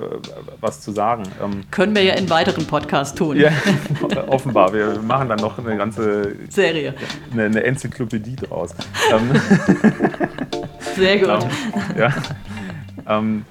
[0.61, 1.24] was zu sagen.
[1.42, 3.37] Ähm, Können wir ja in weiteren Podcasts tun.
[3.37, 3.51] Ja,
[4.29, 4.72] offenbar.
[4.72, 6.94] Wir machen dann noch eine ganze Serie.
[7.33, 8.74] Eine, eine Enzyklopädie draus.
[9.11, 9.31] Ähm,
[10.94, 11.46] Sehr gut.
[11.96, 12.14] ja.
[13.09, 13.44] Ähm,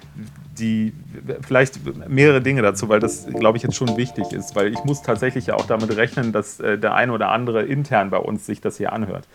[0.57, 0.93] die
[1.41, 5.01] vielleicht mehrere Dinge dazu, weil das, glaube ich, jetzt schon wichtig ist, weil ich muss
[5.01, 8.61] tatsächlich ja auch damit rechnen, dass äh, der eine oder andere intern bei uns sich
[8.61, 9.27] das hier anhört.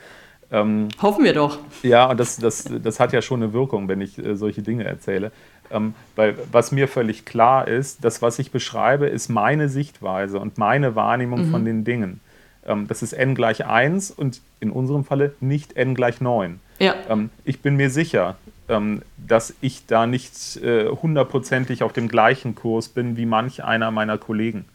[0.53, 1.59] Ähm, Hoffen wir doch.
[1.83, 4.85] Ja, und das, das, das hat ja schon eine Wirkung, wenn ich äh, solche Dinge
[4.85, 5.33] erzähle.
[5.71, 10.59] Ähm, weil was mir völlig klar ist, das, was ich beschreibe, ist meine Sichtweise und
[10.59, 11.51] meine Wahrnehmung mhm.
[11.51, 12.21] von den Dingen.
[12.67, 16.61] Ähm, das ist n gleich 1 und in unserem Falle nicht n gleich 9.
[16.79, 16.95] Ja.
[17.09, 18.37] Ähm, ich bin mir sicher,
[18.69, 23.91] ähm, dass ich da nicht äh, hundertprozentig auf dem gleichen Kurs bin wie manch einer
[23.91, 24.67] meiner Kollegen.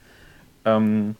[0.65, 1.15] Ähm,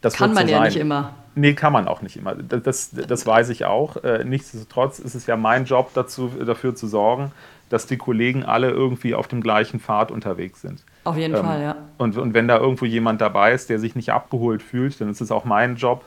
[0.00, 1.14] das kann man so ja nicht immer.
[1.40, 2.34] Nee, kann man auch nicht immer.
[2.34, 4.04] Das, das, weiß ich auch.
[4.04, 7.32] Äh, nichtsdestotrotz ist es ja mein Job, dazu, dafür zu sorgen,
[7.70, 10.84] dass die Kollegen alle irgendwie auf dem gleichen Pfad unterwegs sind.
[11.04, 11.76] Auf jeden ähm, Fall, ja.
[11.96, 15.22] Und, und wenn da irgendwo jemand dabei ist, der sich nicht abgeholt fühlt, dann ist
[15.22, 16.04] es auch mein Job,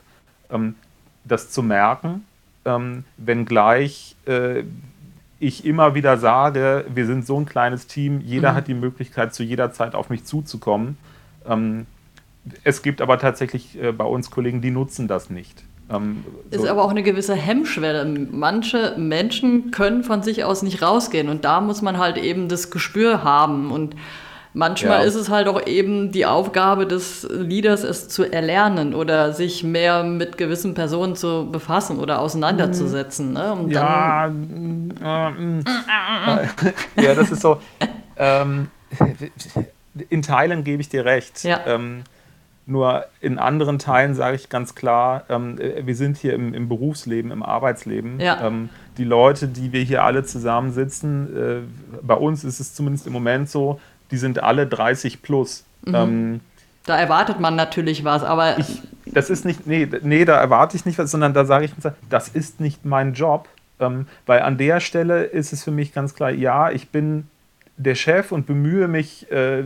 [0.52, 0.76] ähm,
[1.24, 2.26] das zu merken,
[2.66, 4.64] ähm, wenngleich äh,
[5.40, 8.56] ich immer wieder sage, wir sind so ein kleines Team, jeder mhm.
[8.56, 10.98] hat die Möglichkeit, zu jeder Zeit auf mich zuzukommen.
[11.50, 11.88] Ähm,
[12.64, 15.64] es gibt aber tatsächlich äh, bei uns Kollegen, die nutzen das nicht.
[15.90, 16.64] Ähm, so.
[16.64, 18.06] Ist aber auch eine gewisse Hemmschwelle.
[18.32, 22.72] Manche Menschen können von sich aus nicht rausgehen und da muss man halt eben das
[22.72, 23.96] Gespür haben und
[24.56, 25.06] Manchmal ja.
[25.08, 30.04] ist es halt auch eben die Aufgabe des Leaders, es zu erlernen oder sich mehr
[30.04, 33.34] mit gewissen Personen zu befassen oder auseinanderzusetzen.
[33.34, 33.52] Ne?
[33.52, 34.32] Und ja, äh,
[35.02, 36.48] äh,
[37.04, 37.60] ja, das ist so.
[38.16, 38.68] Ähm,
[40.10, 41.44] in Teilen gebe ich dir recht.
[41.44, 41.62] Ja.
[41.66, 42.04] Ähm,
[42.66, 47.32] nur in anderen Teilen sage ich ganz klar, ähm, wir sind hier im, im, Berufsleben,
[47.32, 48.20] im Arbeitsleben.
[48.20, 48.46] Ja.
[48.46, 53.14] Ähm, die Leute, die wir hier alle zusammensitzen, äh, bei uns ist es zumindest im
[53.14, 53.80] Moment so,
[54.12, 55.66] die sind alle 30 plus.
[55.86, 55.96] Mhm.
[55.96, 56.40] Ähm,
[56.86, 58.58] da erwartet man natürlich was, aber.
[58.60, 61.72] Ich, das ist nicht, nee, nee, da erwarte ich nicht was, sondern da sage ich,
[62.10, 63.48] das ist nicht mein Job.
[63.80, 67.28] Ähm, weil an der Stelle ist es für mich ganz klar, ja, ich bin
[67.78, 69.64] der Chef und bemühe mich, äh,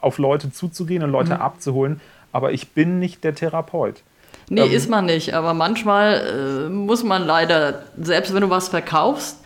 [0.00, 1.40] auf Leute zuzugehen und Leute mhm.
[1.40, 2.00] abzuholen,
[2.32, 4.02] aber ich bin nicht der Therapeut.
[4.48, 8.68] Nee, ähm, ist man nicht, aber manchmal äh, muss man leider, selbst wenn du was
[8.68, 9.44] verkaufst,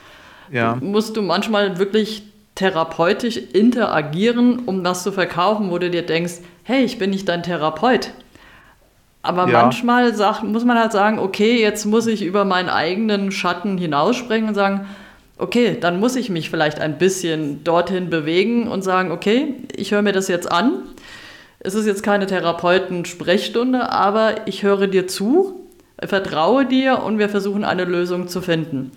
[0.51, 0.77] ja.
[0.81, 6.85] musst du manchmal wirklich therapeutisch interagieren, um das zu verkaufen, wo du dir denkst, hey,
[6.85, 8.11] ich bin nicht dein Therapeut.
[9.23, 9.62] Aber ja.
[9.62, 14.49] manchmal sagt, muss man halt sagen, okay, jetzt muss ich über meinen eigenen Schatten hinausspringen
[14.49, 14.87] und sagen,
[15.43, 20.03] okay, dann muss ich mich vielleicht ein bisschen dorthin bewegen und sagen, okay, ich höre
[20.03, 20.83] mir das jetzt an.
[21.59, 25.67] Es ist jetzt keine Therapeuten-Sprechstunde, aber ich höre dir zu,
[26.01, 28.93] vertraue dir und wir versuchen eine Lösung zu finden.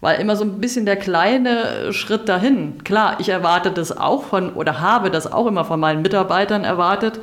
[0.00, 2.82] Weil immer so ein bisschen der kleine Schritt dahin.
[2.82, 7.20] Klar, ich erwarte das auch von oder habe das auch immer von meinen Mitarbeitern erwartet,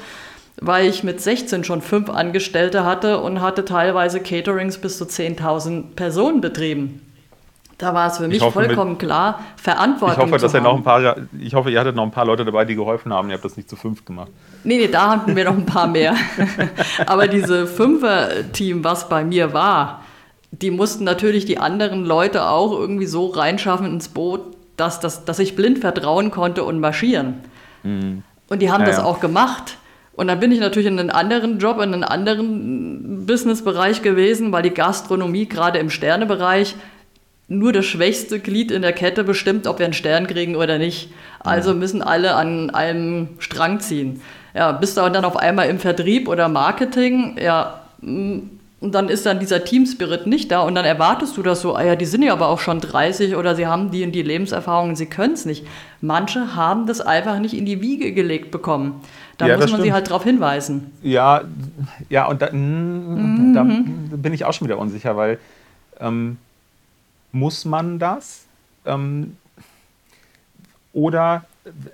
[0.62, 5.96] weil ich mit 16 schon fünf Angestellte hatte und hatte teilweise Caterings bis zu 10.000
[5.96, 7.07] Personen betrieben.
[7.78, 10.76] Da war es für mich hoffe, vollkommen mit, klar, Verantwortung ich hoffe, dass ihr noch
[10.76, 13.30] ein paar, ich hoffe, ihr hattet noch ein paar Leute dabei, die geholfen haben.
[13.30, 14.32] Ihr habt das nicht zu fünf gemacht.
[14.64, 16.16] Nee, nee, da hatten wir noch ein paar mehr.
[17.06, 20.02] Aber diese Fünfer-Team, was bei mir war,
[20.52, 24.42] die mussten natürlich die anderen Leute auch irgendwie so reinschaffen ins Boot,
[24.76, 27.42] dass, dass, dass ich blind vertrauen konnte und marschieren.
[27.84, 28.24] Mhm.
[28.50, 29.78] Und die haben ja, das auch gemacht.
[30.14, 34.64] Und dann bin ich natürlich in einen anderen Job, in einen anderen Businessbereich gewesen, weil
[34.64, 36.76] die Gastronomie gerade im Sternebereich
[37.48, 41.10] nur das schwächste Glied in der Kette bestimmt, ob wir einen Stern kriegen oder nicht.
[41.40, 44.22] Also müssen alle an einem Strang ziehen.
[44.54, 47.82] Ja, bist du dann auf einmal im Vertrieb oder Marketing, ja,
[48.80, 51.84] und dann ist dann dieser Teamspirit nicht da und dann erwartest du das so, ah
[51.84, 54.96] ja, die sind ja aber auch schon 30 oder sie haben die und die Lebenserfahrung,
[54.96, 55.66] sie können es nicht.
[56.00, 59.02] Manche haben das einfach nicht in die Wiege gelegt bekommen.
[59.40, 60.92] Da ja, muss man sie halt darauf hinweisen.
[61.02, 61.42] Ja,
[62.10, 63.54] ja, und da, mhm.
[63.56, 63.64] da,
[64.18, 65.40] bin ich auch schon wieder unsicher, weil
[66.00, 66.38] ähm,
[67.32, 68.46] muss man das?
[68.86, 69.38] Ähm,
[70.94, 71.46] oder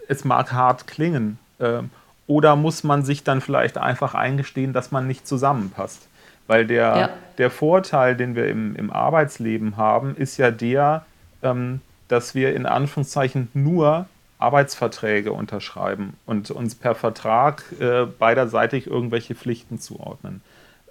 [0.07, 1.39] es mag hart klingen.
[1.59, 1.89] Ähm,
[2.27, 6.07] oder muss man sich dann vielleicht einfach eingestehen, dass man nicht zusammenpasst?
[6.47, 7.09] Weil der, ja.
[7.37, 11.05] der Vorteil, den wir im, im Arbeitsleben haben, ist ja der,
[11.41, 14.07] ähm, dass wir in Anführungszeichen nur
[14.39, 20.41] Arbeitsverträge unterschreiben und uns per Vertrag äh, beiderseitig irgendwelche Pflichten zuordnen.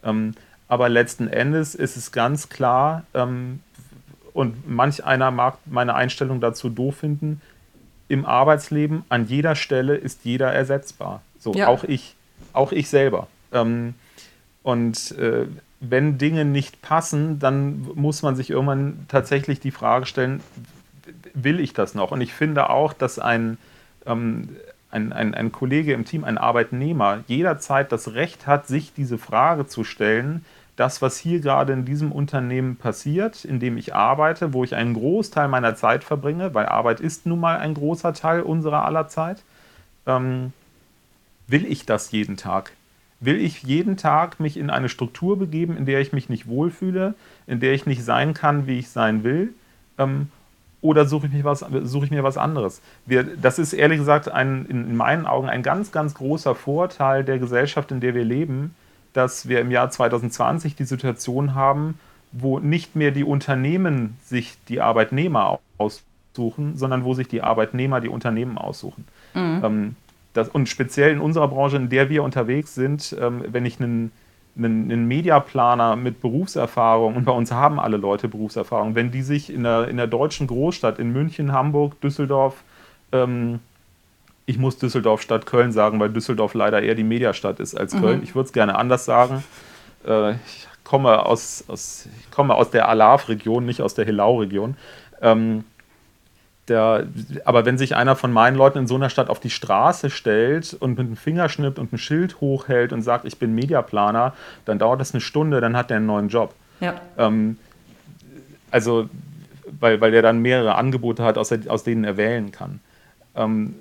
[0.02, 0.34] Ähm,
[0.68, 3.60] aber letzten Endes ist es ganz klar, ähm,
[4.34, 7.40] und manch einer mag meine Einstellung dazu doof finden,
[8.08, 11.22] im Arbeitsleben an jeder Stelle ist jeder ersetzbar.
[11.38, 11.68] So, ja.
[11.68, 12.14] auch ich,
[12.52, 13.26] auch ich selber.
[13.52, 13.94] Ähm,
[14.62, 15.46] und äh,
[15.80, 20.40] wenn Dinge nicht passen, dann muss man sich irgendwann tatsächlich die Frage stellen,
[21.34, 22.12] will ich das noch?
[22.12, 23.58] Und ich finde auch, dass ein,
[24.06, 24.50] ähm,
[24.90, 29.66] ein, ein, ein Kollege im Team, ein Arbeitnehmer, jederzeit das Recht hat, sich diese Frage
[29.66, 30.44] zu stellen,
[30.76, 34.94] das, was hier gerade in diesem Unternehmen passiert, in dem ich arbeite, wo ich einen
[34.94, 39.42] Großteil meiner Zeit verbringe, weil Arbeit ist nun mal ein großer Teil unserer aller Zeit,
[40.06, 40.52] ähm,
[41.46, 42.72] will ich das jeden Tag?
[43.20, 47.14] Will ich jeden Tag mich in eine Struktur begeben, in der ich mich nicht wohlfühle,
[47.46, 49.54] in der ich nicht sein kann, wie ich sein will?
[49.98, 50.28] Ähm,
[50.80, 52.80] oder suche ich, was, suche ich mir was anderes?
[53.06, 57.22] Wir, das ist ehrlich gesagt ein, in, in meinen Augen ein ganz, ganz großer Vorteil
[57.22, 58.74] der Gesellschaft, in der wir leben,
[59.12, 61.98] dass wir im Jahr 2020 die Situation haben,
[62.32, 68.08] wo nicht mehr die Unternehmen sich die Arbeitnehmer aussuchen, sondern wo sich die Arbeitnehmer die
[68.08, 69.04] Unternehmen aussuchen.
[69.34, 69.60] Mhm.
[69.62, 69.96] Ähm,
[70.32, 74.12] das, und speziell in unserer Branche, in der wir unterwegs sind, ähm, wenn ich einen,
[74.56, 79.52] einen, einen, Mediaplaner mit Berufserfahrung, und bei uns haben alle Leute Berufserfahrung, wenn die sich
[79.52, 82.64] in der, in der deutschen Großstadt, in München, Hamburg, Düsseldorf,
[83.12, 83.60] ähm,
[84.46, 88.18] ich muss Düsseldorf statt Köln sagen, weil Düsseldorf leider eher die Mediastadt ist als Köln.
[88.18, 88.24] Mhm.
[88.24, 89.44] Ich würde es gerne anders sagen.
[90.06, 94.76] Äh, ich, komme aus, aus, ich komme aus der Alav-Region, nicht aus der Hillau-Region.
[95.20, 95.64] Ähm,
[96.68, 97.06] der,
[97.44, 100.74] aber wenn sich einer von meinen Leuten in so einer Stadt auf die Straße stellt
[100.74, 105.00] und mit einem Fingerschnipp und ein Schild hochhält und sagt, ich bin Mediaplaner, dann dauert
[105.00, 106.54] das eine Stunde, dann hat er einen neuen Job.
[106.80, 107.00] Ja.
[107.18, 107.58] Ähm,
[108.70, 109.08] also,
[109.80, 112.80] weil, weil er dann mehrere Angebote hat, aus, aus denen er wählen kann.
[113.34, 113.76] Ähm,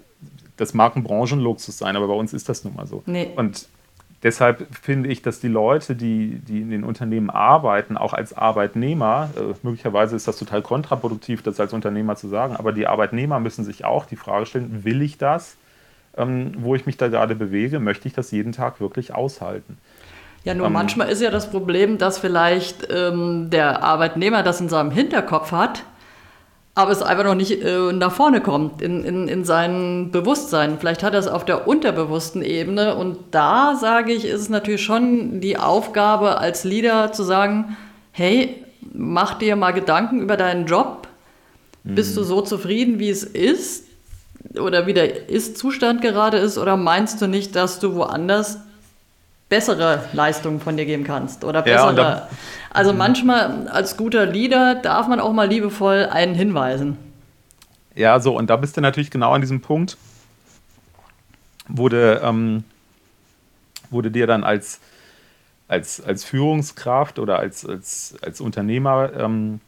[0.57, 3.03] das mag ein Branchenluxus sein, aber bei uns ist das nun mal so.
[3.05, 3.29] Nee.
[3.35, 3.67] Und
[4.23, 9.29] deshalb finde ich, dass die Leute, die, die in den Unternehmen arbeiten, auch als Arbeitnehmer,
[9.35, 13.63] äh, möglicherweise ist das total kontraproduktiv, das als Unternehmer zu sagen, aber die Arbeitnehmer müssen
[13.63, 15.55] sich auch die Frage stellen, will ich das,
[16.17, 19.77] ähm, wo ich mich da gerade bewege, möchte ich das jeden Tag wirklich aushalten?
[20.43, 24.69] Ja, nur ähm, manchmal ist ja das Problem, dass vielleicht ähm, der Arbeitnehmer das in
[24.69, 25.83] seinem Hinterkopf hat
[26.73, 30.77] aber es einfach noch nicht äh, nach vorne kommt in, in, in sein Bewusstsein.
[30.79, 34.83] Vielleicht hat er es auf der unterbewussten Ebene und da sage ich, ist es natürlich
[34.83, 37.75] schon die Aufgabe als Leader zu sagen,
[38.11, 41.07] hey, mach dir mal Gedanken über deinen Job.
[41.83, 41.95] Mhm.
[41.95, 43.87] Bist du so zufrieden, wie es ist?
[44.59, 46.57] Oder wie der Ist-Zustand gerade ist?
[46.57, 48.59] Oder meinst du nicht, dass du woanders
[49.51, 51.97] bessere Leistungen von dir geben kannst oder bessere.
[51.97, 52.27] Ja,
[52.69, 56.97] also manchmal als guter Leader darf man auch mal liebevoll einen hinweisen.
[57.93, 59.97] Ja, so, und da bist du natürlich genau an diesem Punkt,
[61.67, 62.63] wo du, ähm,
[63.89, 64.79] wo du dir dann als,
[65.67, 69.59] als, als Führungskraft oder als, als, als Unternehmer ähm,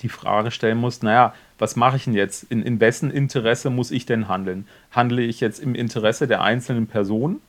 [0.00, 2.44] die Frage stellen musst, naja, was mache ich denn jetzt?
[2.44, 4.66] In, in wessen Interesse muss ich denn handeln?
[4.90, 7.42] Handle ich jetzt im Interesse der einzelnen Person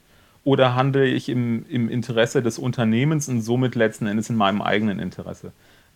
[0.48, 4.98] oder handle ich im, im Interesse des Unternehmens und somit letzten Endes in meinem eigenen
[4.98, 5.52] Interesse?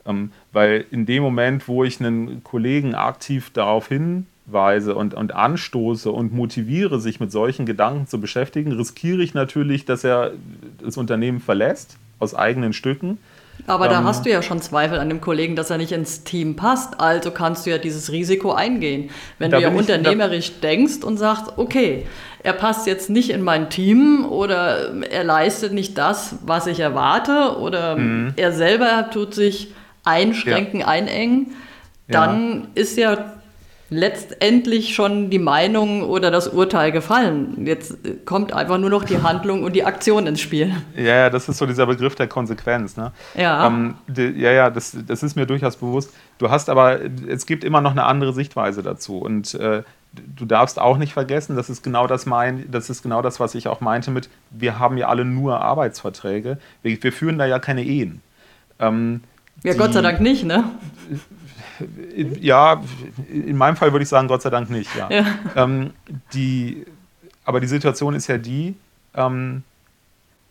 [0.06, 6.12] Ähm, weil in dem Moment, wo ich einen Kollegen aktiv darauf hinweise und, und anstoße
[6.12, 10.34] und motiviere, sich mit solchen Gedanken zu beschäftigen, riskiere ich natürlich, dass er
[10.84, 13.20] das Unternehmen verlässt aus eigenen Stücken.
[13.68, 16.24] Aber ähm, da hast du ja schon Zweifel an dem Kollegen, dass er nicht ins
[16.24, 17.00] Team passt.
[17.00, 19.10] Also kannst du ja dieses Risiko eingehen.
[19.40, 22.06] Wenn du ja unternehmerisch ich, denkst und sagst, okay,
[22.44, 27.58] er passt jetzt nicht in mein Team oder er leistet nicht das, was ich erwarte
[27.60, 28.34] oder mhm.
[28.36, 30.88] er selber tut sich einschränken, ja.
[30.88, 31.54] einengen,
[32.08, 32.82] dann ja.
[32.82, 33.41] ist ja
[33.92, 37.68] letztendlich schon die Meinung oder das Urteil gefallen.
[37.68, 40.74] Jetzt kommt einfach nur noch die Handlung und die Aktion ins Spiel.
[40.96, 42.96] Ja, ja das ist so dieser Begriff der Konsequenz.
[42.96, 43.12] Ne?
[43.36, 43.68] Ja.
[43.68, 46.14] Ähm, die, ja, ja, das, das ist mir durchaus bewusst.
[46.38, 49.18] Du hast aber, es gibt immer noch eine andere Sichtweise dazu.
[49.18, 53.22] Und äh, du darfst auch nicht vergessen, das ist genau das mein, das ist genau
[53.22, 56.60] das, was ich auch meinte mit, wir haben ja alle nur Arbeitsverträge.
[56.82, 58.22] Wir, wir führen da ja keine Ehen.
[58.80, 59.20] Ähm,
[59.64, 60.64] ja, die, Gott sei Dank nicht, ne?
[62.40, 62.82] Ja,
[63.30, 65.10] in meinem Fall würde ich sagen, Gott sei Dank nicht, ja.
[65.10, 65.26] ja.
[65.56, 65.92] Ähm,
[66.34, 66.86] die,
[67.46, 68.76] aber die Situation ist ja die,
[69.16, 69.64] ähm,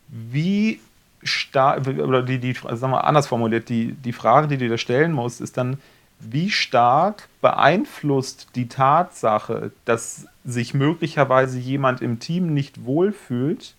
[0.07, 0.79] wie
[1.23, 5.11] stark, oder die, die sagen wir anders formuliert, die, die Frage, die du dir stellen
[5.11, 5.77] musst, ist dann,
[6.19, 13.73] wie stark beeinflusst die Tatsache, dass sich möglicherweise jemand im Team nicht wohlfühlt,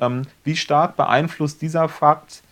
[0.00, 2.42] ähm, wie stark beeinflusst dieser Fakt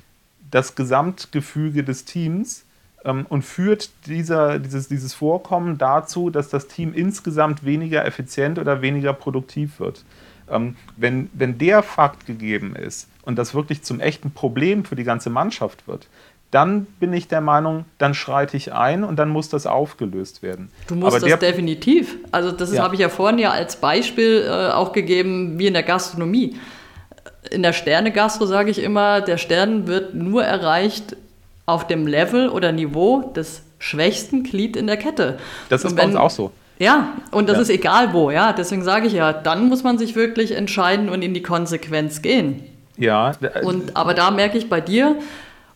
[0.51, 2.65] das Gesamtgefüge des Teams
[3.05, 9.13] und führt dieser, dieses, dieses Vorkommen dazu, dass das Team insgesamt weniger effizient oder weniger
[9.13, 10.05] produktiv wird.
[10.49, 15.05] Ähm, wenn, wenn der Fakt gegeben ist und das wirklich zum echten Problem für die
[15.05, 16.09] ganze Mannschaft wird,
[16.53, 20.71] dann bin ich der Meinung, dann schreite ich ein und dann muss das aufgelöst werden.
[20.87, 22.19] Du musst Aber das definitiv.
[22.31, 22.83] Also das ja.
[22.83, 26.57] habe ich ja vorhin ja als Beispiel äh, auch gegeben, wie in der Gastronomie.
[27.51, 31.17] In der Sterne-Gastro sage ich immer, der Stern wird nur erreicht
[31.67, 35.39] auf dem Level oder Niveau des schwächsten Glied in der Kette.
[35.69, 36.53] Das ist wenn, bei uns auch so.
[36.79, 37.63] Ja, und das ja.
[37.63, 38.53] ist egal wo, ja.
[38.53, 42.65] Deswegen sage ich ja, dann muss man sich wirklich entscheiden und in die Konsequenz gehen.
[42.97, 43.33] Ja.
[43.63, 45.17] Und, aber da merke ich bei dir,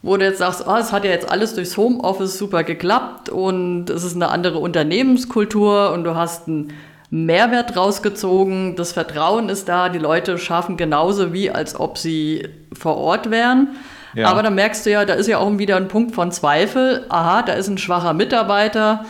[0.03, 3.90] wo du jetzt sagst, oh, es hat ja jetzt alles durchs Homeoffice super geklappt und
[3.90, 6.72] es ist eine andere Unternehmenskultur und du hast einen
[7.11, 12.96] Mehrwert rausgezogen, das Vertrauen ist da, die Leute schaffen genauso wie, als ob sie vor
[12.96, 13.68] Ort wären.
[14.16, 14.29] Ja.
[14.29, 17.05] Aber dann merkst du ja, da ist ja auch wieder ein Punkt von Zweifel.
[17.11, 19.05] Aha, da ist ein schwacher Mitarbeiter.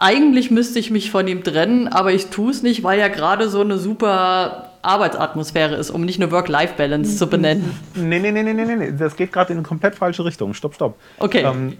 [0.00, 3.50] Eigentlich müsste ich mich von ihm trennen, aber ich tue es nicht, weil ja gerade
[3.50, 7.78] so eine super Arbeitsatmosphäre ist, um nicht eine Work-Life-Balance zu benennen.
[7.94, 8.92] Nee, nee, nee, nee, nee, nee.
[8.98, 10.54] das geht gerade in eine komplett falsche Richtung.
[10.54, 10.98] Stopp, stopp.
[11.18, 11.42] Okay.
[11.42, 11.76] Ähm,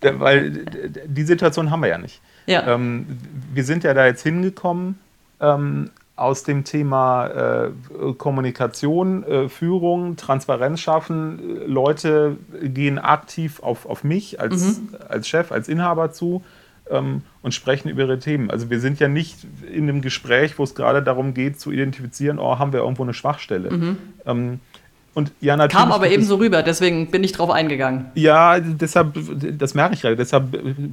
[0.18, 0.64] weil
[1.06, 2.22] die Situation haben wir ja nicht.
[2.46, 2.66] Ja.
[2.66, 3.18] Ähm,
[3.52, 4.98] wir sind ja da jetzt hingekommen
[5.40, 7.70] ähm, aus dem Thema äh,
[8.16, 11.40] Kommunikation, äh, Führung, Transparenz schaffen.
[11.66, 14.96] Leute gehen aktiv auf, auf mich als, mhm.
[15.08, 16.42] als Chef, als Inhaber zu
[16.90, 18.50] ähm, und sprechen über ihre Themen.
[18.50, 22.38] Also wir sind ja nicht in einem Gespräch, wo es gerade darum geht, zu identifizieren,
[22.38, 23.70] oh, haben wir irgendwo eine Schwachstelle.
[23.70, 23.98] Mhm.
[24.26, 24.60] Ähm,
[25.14, 28.06] und ja, natürlich Kam aber eben so rüber, deswegen bin ich drauf eingegangen.
[28.14, 29.18] Ja, deshalb,
[29.58, 30.44] das merke ich gerade, deshalb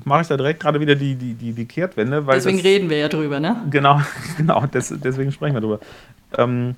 [0.05, 2.25] mache ich da direkt gerade wieder die, die, die, die Kehrtwende.
[2.31, 3.61] Deswegen das, reden wir ja drüber, ne?
[3.69, 4.01] Genau,
[4.37, 5.79] genau, des, deswegen sprechen wir drüber.
[6.37, 6.75] Ähm,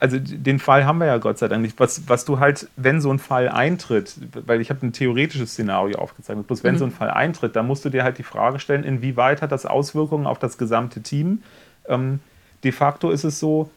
[0.00, 1.78] also den Fall haben wir ja Gott sei Dank nicht.
[1.80, 4.14] Was, was du halt, wenn so ein Fall eintritt,
[4.46, 6.78] weil ich habe ein theoretisches Szenario aufgezeigt, bloß wenn mhm.
[6.78, 9.66] so ein Fall eintritt, dann musst du dir halt die Frage stellen, inwieweit hat das
[9.66, 11.42] Auswirkungen auf das gesamte Team?
[11.88, 12.20] Ähm,
[12.62, 13.70] de facto ist es so,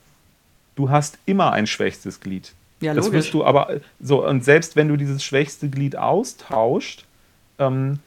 [0.82, 2.54] du hast immer ein schwächstes Glied.
[2.80, 7.06] Ja, das wirst du aber so, und selbst wenn du dieses schwächste Glied austauscht,
[7.60, 8.00] ähm,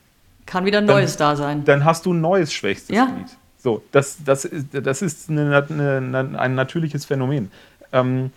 [0.46, 1.64] kann wieder ein neues dann, da sein.
[1.64, 3.06] Dann hast du ein neues schwächstes ja.
[3.06, 3.28] Glied.
[3.58, 7.50] So, das, das, das ist eine, eine, ein natürliches Phänomen.
[7.92, 8.30] Ähm,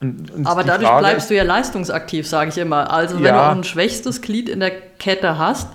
[0.00, 2.90] und, und Aber dadurch Frage, bleibst du ja leistungsaktiv, sage ich immer.
[2.90, 3.32] Also wenn ja.
[3.32, 5.68] du auch ein schwächstes Glied in der Kette hast,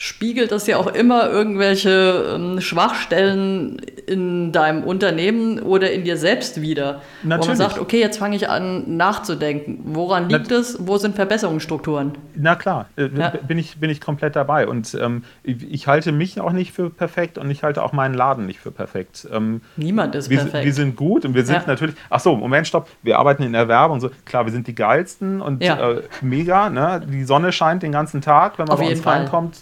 [0.00, 6.62] spiegelt das ja auch immer irgendwelche ähm, Schwachstellen in deinem Unternehmen oder in dir selbst
[6.62, 7.02] wieder.
[7.24, 7.42] Natürlich.
[7.42, 9.80] Wo man sagt, okay, jetzt fange ich an nachzudenken.
[9.82, 10.78] Woran liegt Na, es?
[10.86, 12.12] Wo sind Verbesserungsstrukturen?
[12.36, 13.30] Na klar, äh, ja.
[13.30, 14.68] bin, ich, bin ich komplett dabei.
[14.68, 18.14] Und ähm, ich, ich, halte mich auch nicht für perfekt und ich halte auch meinen
[18.14, 19.26] Laden nicht für perfekt.
[19.32, 20.64] Ähm, Niemand ist wir, perfekt.
[20.64, 21.64] Wir sind gut und wir sind ja.
[21.66, 24.00] natürlich, ach so, Moment, stopp, wir arbeiten in der Werbung.
[24.00, 25.90] So, klar, wir sind die geilsten und ja.
[25.90, 26.70] äh, mega.
[26.70, 27.02] Ne?
[27.04, 29.56] Die Sonne scheint den ganzen Tag, wenn man Auf bei uns reinkommt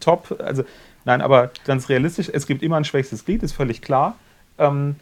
[0.00, 0.36] top.
[0.38, 0.64] Also,
[1.04, 4.16] nein, aber ganz realistisch, es gibt immer ein schwächstes Glied, ist völlig klar.
[4.58, 4.96] Ähm,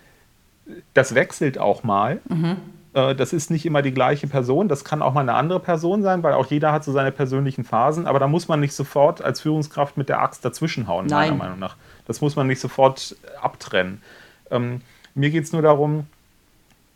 [0.94, 2.20] das wechselt auch mal.
[2.28, 2.56] Mhm.
[2.94, 6.02] Äh, das ist nicht immer die gleiche Person, das kann auch mal eine andere Person
[6.02, 9.22] sein, weil auch jeder hat so seine persönlichen Phasen, aber da muss man nicht sofort
[9.22, 11.30] als Führungskraft mit der Axt dazwischenhauen, Nein.
[11.30, 11.76] meiner Meinung nach.
[12.06, 14.02] Das muss man nicht sofort abtrennen.
[14.50, 14.80] Ähm,
[15.14, 16.06] mir geht es nur darum,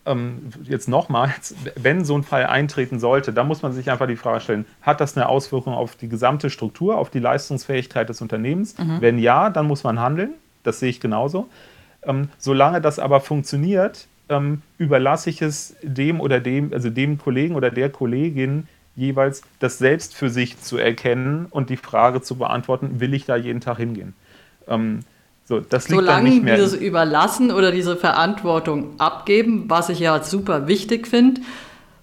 [0.06, 4.16] ähm, jetzt nochmals, wenn so ein Fall eintreten sollte, dann muss man sich einfach die
[4.16, 8.78] Frage stellen, hat das eine Auswirkung auf die gesamte Struktur, auf die Leistungsfähigkeit des Unternehmens?
[8.78, 9.00] Mhm.
[9.00, 10.34] Wenn ja, dann muss man handeln.
[10.62, 11.48] Das sehe ich genauso.
[12.02, 17.54] Ähm, solange das aber funktioniert, ähm, überlasse ich es dem oder dem, also dem Kollegen
[17.54, 18.66] oder der Kollegin
[18.96, 23.36] jeweils, das selbst für sich zu erkennen und die Frage zu beantworten, will ich da
[23.36, 24.14] jeden Tag hingehen?
[24.66, 25.00] Ähm,
[25.48, 30.20] so, das liegt Solange nicht mehr dieses Überlassen oder diese Verantwortung abgeben, was ich ja
[30.22, 31.40] super wichtig finde,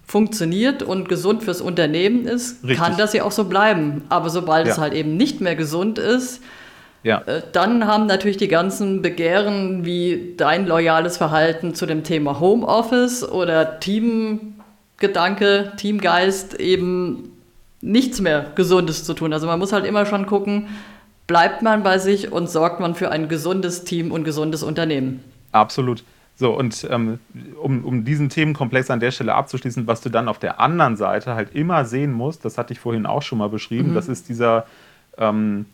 [0.06, 2.78] funktioniert und gesund fürs Unternehmen ist, Richtig.
[2.78, 4.02] kann das ja auch so bleiben.
[4.08, 4.72] Aber sobald ja.
[4.72, 6.42] es halt eben nicht mehr gesund ist,
[7.02, 7.18] ja.
[7.26, 13.28] äh, dann haben natürlich die ganzen Begehren wie dein loyales Verhalten zu dem Thema Homeoffice
[13.28, 17.30] oder Teamgedanke, Teamgeist eben
[17.82, 19.34] nichts mehr Gesundes zu tun.
[19.34, 20.68] Also man muss halt immer schon gucken,
[21.26, 25.22] bleibt man bei sich und sorgt man für ein gesundes Team und gesundes Unternehmen.
[25.52, 26.04] Absolut.
[26.36, 27.20] So, und ähm,
[27.62, 31.34] um, um diesen Themenkomplex an der Stelle abzuschließen, was du dann auf der anderen Seite
[31.34, 33.94] halt immer sehen musst, das hatte ich vorhin auch schon mal beschrieben, mhm.
[33.94, 34.66] das ist dieser,
[35.16, 35.66] ähm,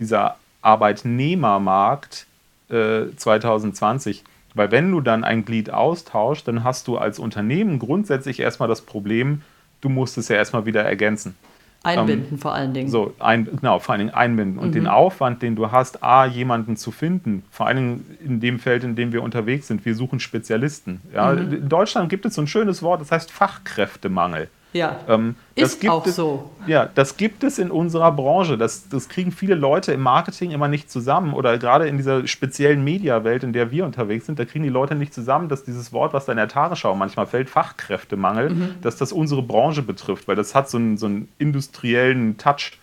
[0.00, 2.26] dieser Arbeitnehmermarkt
[2.68, 4.24] äh, 2020.
[4.54, 8.82] Weil wenn du dann ein Glied austauschst, dann hast du als Unternehmen grundsätzlich erstmal das
[8.82, 9.42] Problem,
[9.80, 11.36] du musst es ja erstmal wieder ergänzen.
[11.84, 12.88] Einbinden ähm, vor allen Dingen.
[12.88, 14.58] So, ein, genau, vor allen Dingen einbinden.
[14.58, 14.72] Und mhm.
[14.72, 18.84] den Aufwand, den du hast, A, jemanden zu finden, vor allen Dingen in dem Feld,
[18.84, 21.00] in dem wir unterwegs sind, wir suchen Spezialisten.
[21.12, 21.32] Ja?
[21.32, 21.52] Mhm.
[21.52, 24.48] In Deutschland gibt es so ein schönes Wort, das heißt Fachkräftemangel.
[24.72, 26.50] Ja, ähm, ist auch es, so.
[26.66, 28.56] Ja, das gibt es in unserer Branche.
[28.56, 32.82] Das, das kriegen viele Leute im Marketing immer nicht zusammen oder gerade in dieser speziellen
[32.82, 36.14] Mediawelt, in der wir unterwegs sind, da kriegen die Leute nicht zusammen, dass dieses Wort,
[36.14, 38.74] was da in der Tagesschau manchmal fällt, Fachkräftemangel, mhm.
[38.80, 42.78] dass das unsere Branche betrifft, weil das hat so einen, so einen industriellen Touch.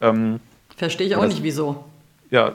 [0.00, 0.40] Ähm,
[0.76, 1.84] Verstehe ich auch das, nicht, wieso.
[2.30, 2.52] Ja,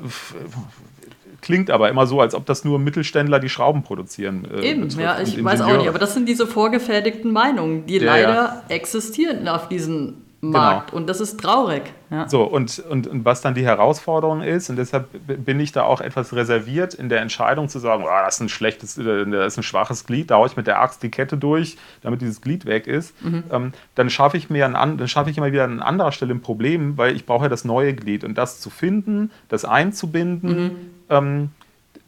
[1.44, 4.48] klingt aber immer so, als ob das nur Mittelständler die Schrauben produzieren.
[4.52, 8.06] Äh, Eben, ja, ich weiß auch nicht, aber das sind diese vorgefertigten Meinungen, die ja,
[8.06, 8.64] leider ja.
[8.70, 10.98] existieren auf diesem Markt genau.
[10.98, 11.84] und das ist traurig.
[12.10, 12.28] Ja.
[12.28, 16.02] So, und, und, und was dann die Herausforderung ist, und deshalb bin ich da auch
[16.02, 19.60] etwas reserviert in der Entscheidung zu sagen, oh, das ist ein schlechtes, äh, das ist
[19.60, 22.66] ein schwaches Glied, da haue ich mit der Axt die Kette durch, damit dieses Glied
[22.66, 23.44] weg ist, mhm.
[23.52, 26.42] ähm, dann schaffe ich mir an, dann schaffe ich immer wieder an anderer Stelle ein
[26.42, 31.03] Problem, weil ich brauche ja das neue Glied und das zu finden, das einzubinden, mhm
[31.14, 31.52] ähm,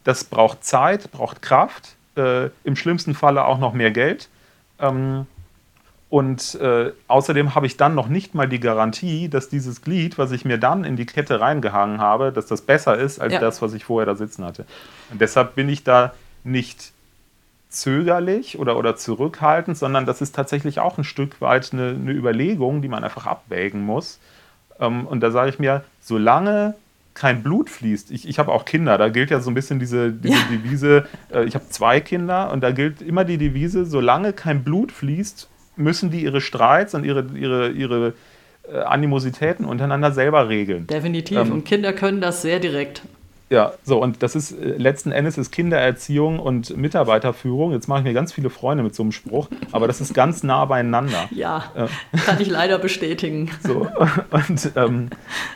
[0.03, 4.29] das braucht Zeit, braucht Kraft, äh, im schlimmsten Falle auch noch mehr Geld.
[4.79, 5.27] Ähm,
[6.09, 10.31] und äh, außerdem habe ich dann noch nicht mal die Garantie, dass dieses Glied, was
[10.31, 13.39] ich mir dann in die Kette reingehangen habe, dass das besser ist als ja.
[13.39, 14.65] das, was ich vorher da sitzen hatte.
[15.11, 16.93] Und deshalb bin ich da nicht
[17.69, 22.81] zögerlich oder, oder zurückhaltend, sondern das ist tatsächlich auch ein Stück weit eine, eine Überlegung,
[22.81, 24.19] die man einfach abwägen muss.
[24.79, 26.75] Ähm, und da sage ich mir, solange
[27.15, 28.11] kein Blut fließt.
[28.11, 30.41] Ich, ich habe auch Kinder, da gilt ja so ein bisschen diese, diese ja.
[30.51, 34.91] Devise, äh, ich habe zwei Kinder und da gilt immer die Devise, solange kein Blut
[34.91, 38.13] fließt, müssen die ihre Streits und ihre, ihre, ihre
[38.71, 40.87] äh, Animositäten untereinander selber regeln.
[40.87, 41.37] Definitiv.
[41.37, 43.01] Ähm, und Kinder können das sehr direkt.
[43.49, 47.73] Ja, so, und das ist äh, letzten Endes ist Kindererziehung und Mitarbeiterführung.
[47.73, 50.41] Jetzt mache ich mir ganz viele Freunde mit so einem Spruch, aber das ist ganz
[50.41, 51.29] nah beieinander.
[51.29, 52.17] Ja, äh.
[52.25, 53.51] kann ich leider bestätigen.
[53.63, 53.87] So,
[54.31, 55.09] und, ähm,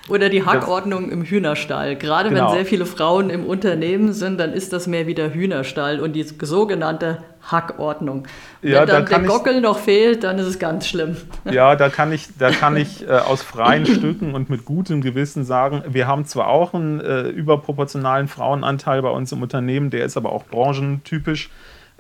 [0.08, 1.96] Oder die Hackordnung das, im Hühnerstall.
[1.96, 2.50] Gerade genau.
[2.50, 6.14] wenn sehr viele Frauen im Unternehmen sind, dann ist das mehr wie der Hühnerstall und
[6.14, 8.28] die sogenannte Hackordnung.
[8.62, 11.18] Ja, Wenn dann da der Gockel noch fehlt, dann ist es ganz schlimm.
[11.50, 15.44] Ja, da kann ich, da kann ich äh, aus freien Stücken und mit gutem Gewissen
[15.44, 20.18] sagen, wir haben zwar auch einen äh, überproportionalen Frauenanteil bei uns im Unternehmen, der ist
[20.18, 21.50] aber auch branchentypisch.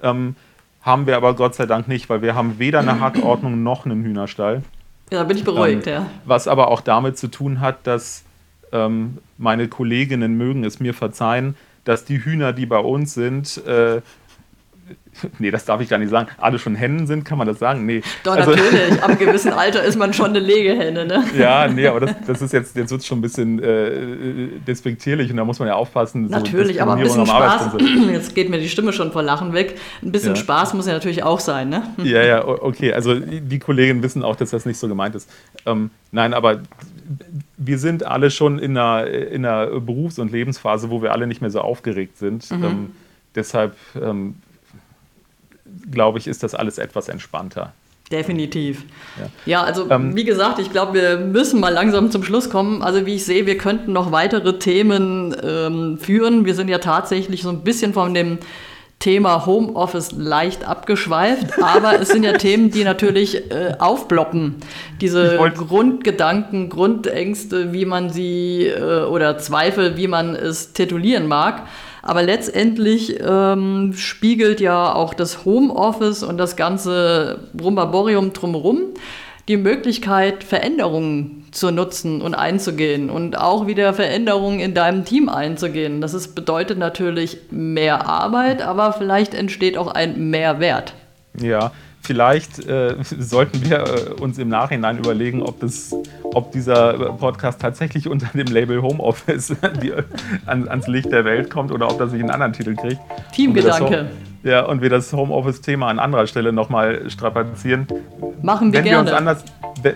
[0.04, 0.36] Ähm,
[0.82, 4.04] haben wir aber Gott sei Dank nicht, weil wir haben weder eine Hackordnung noch einen
[4.04, 4.64] Hühnerstall.
[5.12, 6.06] Ja, bin ich beruhigt, ähm, ja.
[6.26, 8.24] Was aber auch damit zu tun hat, dass
[8.72, 14.02] ähm, meine Kolleginnen mögen es mir verzeihen, dass die Hühner, die bei uns sind, äh,
[15.40, 17.86] nee, das darf ich gar nicht sagen, alle schon Hennen sind, kann man das sagen?
[17.86, 18.02] Nee.
[18.24, 21.24] Doch, also, natürlich, am gewissen Alter ist man schon eine Legehenne, ne?
[21.38, 25.32] Ja, nee, aber das, das ist jetzt, jetzt wird es schon ein bisschen äh, despektierlich
[25.32, 26.28] und da muss man ja aufpassen.
[26.28, 27.72] Natürlich, so aber ein bisschen Spaß,
[28.12, 30.42] jetzt geht mir die Stimme schon vor Lachen weg, ein bisschen ja.
[30.42, 31.84] Spaß muss ja natürlich auch sein, ne?
[32.04, 35.30] Ja, ja, okay, also die Kollegen wissen auch, dass das nicht so gemeint ist.
[35.66, 36.62] Ähm, nein, aber
[37.58, 41.42] wir sind alle schon in einer, in einer Berufs- und Lebensphase, wo wir alle nicht
[41.42, 42.50] mehr so aufgeregt sind.
[42.52, 42.64] Mhm.
[42.64, 42.92] Ähm,
[43.36, 44.36] deshalb ähm,
[45.92, 47.74] glaube ich, ist das alles etwas entspannter.
[48.12, 48.84] Definitiv.
[49.20, 52.82] Ja, ja also ähm, wie gesagt, ich glaube, wir müssen mal langsam zum Schluss kommen.
[52.82, 56.46] Also wie ich sehe, wir könnten noch weitere Themen ähm, führen.
[56.46, 58.40] Wir sind ja tatsächlich so ein bisschen von dem
[58.98, 64.56] Thema Homeoffice leicht abgeschweift, aber es sind ja Themen, die natürlich äh, aufploppen.
[65.00, 71.68] Diese Grundgedanken, Grundängste, wie man sie äh, oder Zweifel, wie man es titulieren mag.
[72.10, 78.95] Aber letztendlich ähm, spiegelt ja auch das Homeoffice und das ganze Brumbaborium drumherum
[79.47, 86.01] die Möglichkeit, Veränderungen zu nutzen und einzugehen und auch wieder Veränderungen in deinem Team einzugehen.
[86.01, 90.95] Das ist, bedeutet natürlich mehr Arbeit, aber vielleicht entsteht auch ein Mehrwert.
[91.39, 91.74] Ja,
[92.10, 98.07] vielleicht äh, sollten wir äh, uns im Nachhinein überlegen, ob, das, ob dieser Podcast tatsächlich
[98.07, 99.93] unter dem Label Homeoffice die,
[100.47, 102.99] an, ans Licht der Welt kommt oder ob das sich einen anderen Titel kriegt.
[103.32, 104.07] Teamgedanke.
[104.41, 107.86] Ja, und wir das Homeoffice-Thema an anderer Stelle nochmal strapazieren.
[108.41, 109.12] Machen wir wenn gerne.
[109.12, 109.43] Wir anders,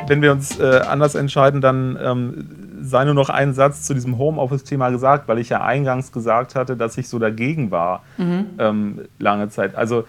[0.07, 2.49] wenn wir uns äh, anders entscheiden, dann ähm,
[2.81, 6.77] sei nur noch ein Satz zu diesem Homeoffice-Thema gesagt, weil ich ja eingangs gesagt hatte,
[6.77, 8.45] dass ich so dagegen war mhm.
[8.59, 9.75] ähm, lange Zeit.
[9.75, 10.03] Also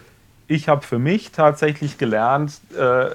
[0.47, 3.11] ich habe für mich tatsächlich gelernt, äh,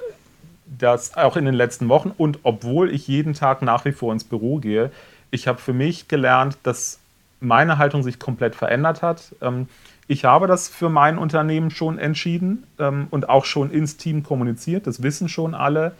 [0.66, 4.24] dass auch in den letzten Wochen und obwohl ich jeden Tag nach wie vor ins
[4.24, 4.90] Büro gehe,
[5.30, 6.98] ich habe für mich gelernt, dass
[7.40, 9.34] meine Haltung sich komplett verändert hat.
[9.40, 9.68] Ähm,
[10.06, 14.86] ich habe das für mein Unternehmen schon entschieden ähm, und auch schon ins Team kommuniziert.
[14.86, 15.92] Das wissen schon alle.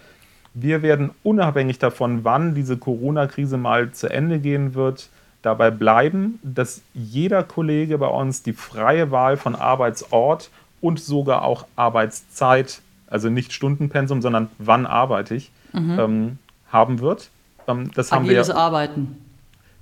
[0.53, 5.11] Wir werden unabhängig davon, wann diese Corona-Krise mal zu Ende gehen wird,
[5.43, 10.51] dabei bleiben, dass jeder Kollege bei uns die freie Wahl von Arbeitsort
[10.81, 15.99] und sogar auch Arbeitszeit, also nicht Stundenpensum, sondern wann arbeite ich, mhm.
[15.99, 16.39] ähm,
[16.73, 17.31] haben wird.
[17.69, 19.17] Ähm, das Agiles haben wir, Arbeiten.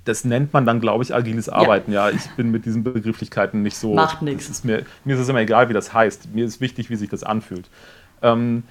[0.05, 1.91] Das nennt man dann, glaube ich, agiles Arbeiten.
[1.91, 2.09] Ja.
[2.09, 3.93] ja, ich bin mit diesen Begrifflichkeiten nicht so.
[3.93, 4.63] Macht nichts.
[4.63, 6.33] Mir, mir ist es immer egal, wie das heißt.
[6.33, 7.69] Mir ist wichtig, wie sich das anfühlt.
[8.21, 8.63] Ähm,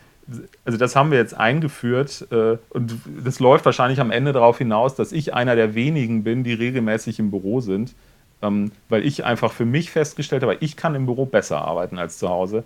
[0.65, 4.95] also das haben wir jetzt eingeführt äh, und das läuft wahrscheinlich am Ende darauf hinaus,
[4.95, 7.95] dass ich einer der wenigen bin, die regelmäßig im Büro sind,
[8.43, 12.19] ähm, weil ich einfach für mich festgestellt habe, ich kann im Büro besser arbeiten als
[12.19, 12.65] zu Hause.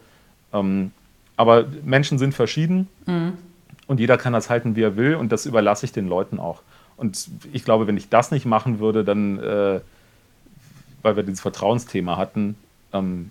[0.53, 0.93] Ähm,
[1.37, 3.35] aber Menschen sind verschieden mhm.
[3.87, 6.63] und jeder kann das halten, wie er will und das überlasse ich den Leuten auch.
[6.97, 9.81] Und ich glaube, wenn ich das nicht machen würde, dann, äh,
[11.03, 12.55] weil wir dieses Vertrauensthema hatten,
[12.93, 13.31] ähm,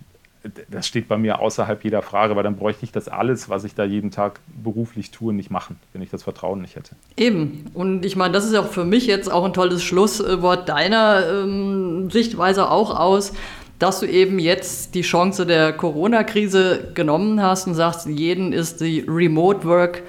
[0.70, 3.74] das steht bei mir außerhalb jeder Frage, weil dann bräuchte ich das alles, was ich
[3.74, 6.96] da jeden Tag beruflich tue, nicht machen, wenn ich das Vertrauen nicht hätte.
[7.16, 7.66] Eben.
[7.74, 12.10] Und ich meine, das ist auch für mich jetzt auch ein tolles Schlusswort deiner ähm,
[12.10, 13.32] Sichtweise auch aus,
[13.78, 19.04] dass du eben jetzt die Chance der Corona-Krise genommen hast und sagst, jeden ist die
[19.08, 20.02] Remote Work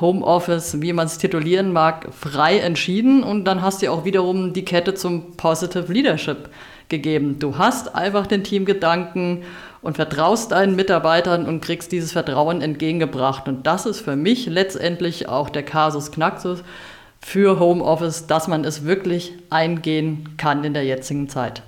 [0.00, 4.64] Homeoffice, wie man es titulieren mag, frei entschieden und dann hast du auch wiederum die
[4.64, 6.48] Kette zum Positive Leadership
[6.88, 7.38] gegeben.
[7.38, 9.42] Du hast einfach den Teamgedanken
[9.82, 13.48] und vertraust deinen Mitarbeitern und kriegst dieses Vertrauen entgegengebracht.
[13.48, 16.62] Und das ist für mich letztendlich auch der Kasus Knaxus
[17.20, 21.62] für Homeoffice, dass man es wirklich eingehen kann in der jetzigen Zeit.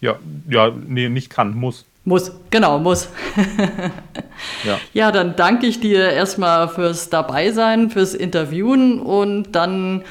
[0.00, 0.16] Ja,
[0.48, 1.84] ja, nee, nicht kann, muss.
[2.04, 3.08] Muss, genau, muss.
[4.64, 4.78] ja.
[4.92, 10.02] ja, dann danke ich dir erstmal fürs Dabeisein, fürs Interviewen und dann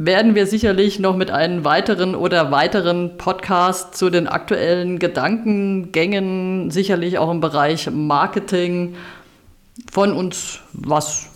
[0.00, 7.18] werden wir sicherlich noch mit einem weiteren oder weiteren Podcast zu den aktuellen Gedankengängen, sicherlich
[7.18, 8.94] auch im Bereich Marketing,
[9.90, 11.30] von uns was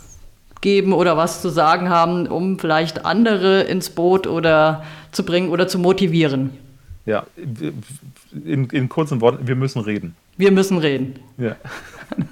[0.61, 5.67] geben oder was zu sagen haben, um vielleicht andere ins Boot oder zu bringen oder
[5.67, 6.51] zu motivieren.
[7.05, 10.15] Ja, in, in kurzen Worten, wir müssen reden.
[10.37, 11.19] Wir müssen reden.
[11.37, 11.57] Ja.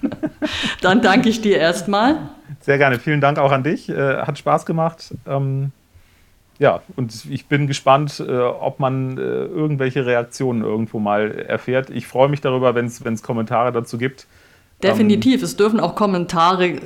[0.81, 2.31] Dann danke ich dir erstmal.
[2.61, 3.01] Sehr gerne.
[3.01, 3.89] Vielen Dank auch an dich.
[3.89, 5.13] Äh, hat Spaß gemacht.
[5.27, 5.73] Ähm
[6.61, 11.89] ja, und ich bin gespannt, äh, ob man äh, irgendwelche Reaktionen irgendwo mal erfährt.
[11.89, 14.27] Ich freue mich darüber, wenn es Kommentare dazu gibt.
[14.83, 16.77] Definitiv, ähm, es dürfen auch Kommentare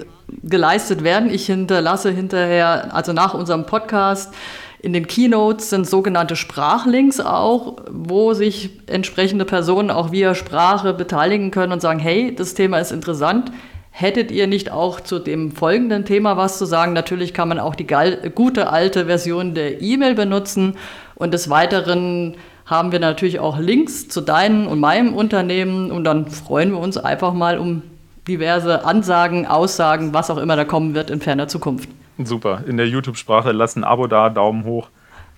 [0.44, 1.28] geleistet werden.
[1.28, 4.32] Ich hinterlasse hinterher, also nach unserem Podcast,
[4.80, 11.50] in den Keynotes sind sogenannte Sprachlinks auch, wo sich entsprechende Personen auch via Sprache beteiligen
[11.50, 13.50] können und sagen, hey, das Thema ist interessant
[13.96, 16.94] Hättet ihr nicht auch zu dem folgenden Thema was zu sagen?
[16.94, 17.86] Natürlich kann man auch die
[18.34, 20.76] gute alte Version der E-Mail benutzen.
[21.14, 22.34] Und des Weiteren
[22.66, 25.92] haben wir natürlich auch Links zu deinem und meinem Unternehmen.
[25.92, 27.82] Und dann freuen wir uns einfach mal um
[28.26, 31.88] diverse Ansagen, Aussagen, was auch immer da kommen wird in ferner Zukunft.
[32.18, 32.64] Super.
[32.66, 34.88] In der YouTube-Sprache lasst ein Abo da, Daumen hoch.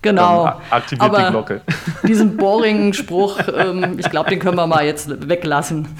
[0.01, 0.51] Genau.
[0.71, 1.61] aktiviert Aber die Glocke.
[2.07, 5.87] Diesen boring Spruch, ähm, ich glaube, den können wir mal jetzt weglassen.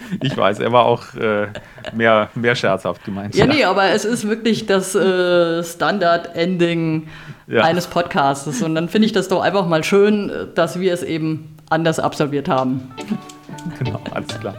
[0.22, 1.48] Ich weiß, er war auch äh,
[1.92, 3.34] mehr, mehr scherzhaft gemeint.
[3.34, 7.08] Ja, ja, nee, aber es ist wirklich das äh, Standard-Ending
[7.46, 7.62] ja.
[7.62, 8.62] eines Podcasts.
[8.62, 12.48] Und dann finde ich das doch einfach mal schön, dass wir es eben anders absolviert
[12.48, 12.90] haben.
[13.78, 14.54] Genau, alles klar.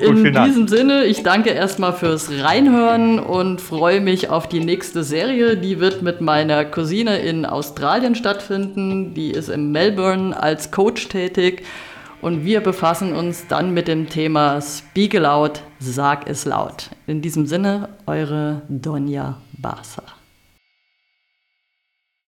[0.00, 5.02] Gut, In diesem Sinne, ich danke erstmal fürs Reinhören und freue mich auf die nächste
[5.02, 5.56] Serie.
[5.56, 9.14] Die wird mit meiner Cousine in Australien stattfinden.
[9.14, 11.64] Die ist in Melbourne als Coach tätig.
[12.24, 16.88] Und wir befassen uns dann mit dem Thema Speak Aloud, sag es laut.
[17.06, 20.04] In diesem Sinne, eure Donja Barsa.